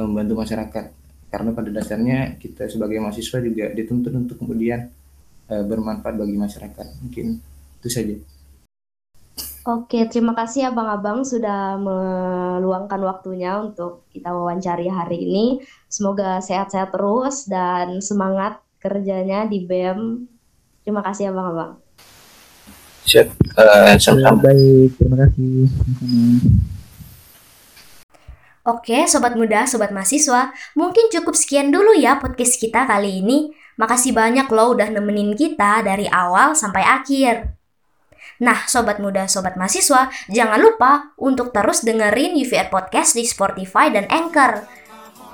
membantu 0.02 0.34
masyarakat 0.42 0.86
karena 1.32 1.50
pada 1.54 1.70
dasarnya 1.72 2.36
kita 2.42 2.68
sebagai 2.68 3.00
mahasiswa 3.00 3.40
juga 3.40 3.70
dituntut 3.72 4.12
untuk 4.12 4.42
kemudian 4.42 4.90
uh, 5.48 5.64
bermanfaat 5.64 6.18
bagi 6.18 6.36
masyarakat 6.36 6.88
mungkin 7.06 7.40
itu 7.82 7.90
saja. 7.90 8.18
Oke, 9.62 10.10
terima 10.10 10.34
kasih 10.34 10.74
abang-abang 10.74 11.22
sudah 11.22 11.78
meluangkan 11.78 12.98
waktunya 13.06 13.62
untuk 13.62 14.10
kita 14.10 14.34
wawancari 14.34 14.90
hari 14.90 15.22
ini. 15.22 15.46
Semoga 15.86 16.42
sehat-sehat 16.42 16.90
terus 16.90 17.46
dan 17.46 18.02
semangat 18.02 18.58
kerjanya 18.82 19.46
di 19.46 19.62
BEM. 19.62 20.31
Terima 20.82 21.02
kasih 21.06 21.30
abang-abang. 21.30 21.78
Siap, 23.06 23.28
uh, 23.58 23.94
sama-sama. 23.98 24.46
Baik, 24.46 24.90
terima 24.98 25.16
kasih. 25.26 25.70
Oke, 28.62 29.10
sobat 29.10 29.34
muda, 29.34 29.66
sobat 29.66 29.90
mahasiswa, 29.90 30.54
mungkin 30.78 31.10
cukup 31.10 31.34
sekian 31.34 31.74
dulu 31.74 31.98
ya 31.98 32.22
podcast 32.22 32.62
kita 32.62 32.86
kali 32.86 33.26
ini. 33.26 33.50
Makasih 33.82 34.14
banyak 34.14 34.46
loh 34.54 34.78
udah 34.78 34.94
nemenin 34.94 35.34
kita 35.34 35.82
dari 35.82 36.06
awal 36.06 36.54
sampai 36.54 36.86
akhir. 36.86 37.58
Nah, 38.42 38.66
sobat 38.70 39.02
muda, 39.02 39.26
sobat 39.26 39.58
mahasiswa, 39.58 40.14
jangan 40.30 40.62
lupa 40.62 41.14
untuk 41.18 41.50
terus 41.50 41.82
dengerin 41.82 42.38
UVR 42.38 42.70
Podcast 42.70 43.18
di 43.18 43.26
Spotify 43.26 43.90
dan 43.90 44.06
Anchor. 44.10 44.66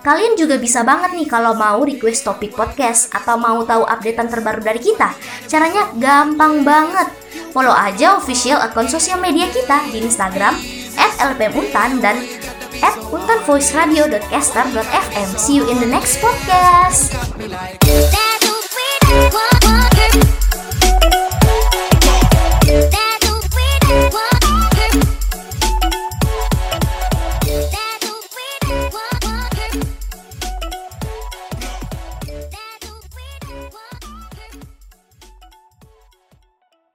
Kalian 0.06 0.38
juga 0.40 0.56
bisa 0.62 0.86
banget 0.88 1.12
nih 1.18 1.28
kalau 1.28 1.52
mau 1.58 1.84
request 1.84 2.24
topik 2.24 2.56
podcast 2.56 3.12
atau 3.12 3.36
mau 3.36 3.60
tahu 3.66 3.84
updatean 3.84 4.32
terbaru 4.32 4.64
dari 4.64 4.80
kita. 4.80 5.12
Caranya 5.50 5.92
gampang 5.98 6.64
banget. 6.64 7.10
Follow 7.52 7.74
aja 7.74 8.16
official 8.16 8.62
akun 8.62 8.88
sosial 8.88 9.20
media 9.20 9.50
kita 9.52 9.82
di 9.92 10.00
Instagram 10.06 10.56
@lpmuntan 11.18 12.00
dan 12.00 12.22
untanvoiceradio.caster.fm. 13.12 15.28
See 15.38 15.56
you 15.60 15.70
in 15.70 15.80
the 15.80 15.88
next 15.90 16.22
podcast. 16.22 17.14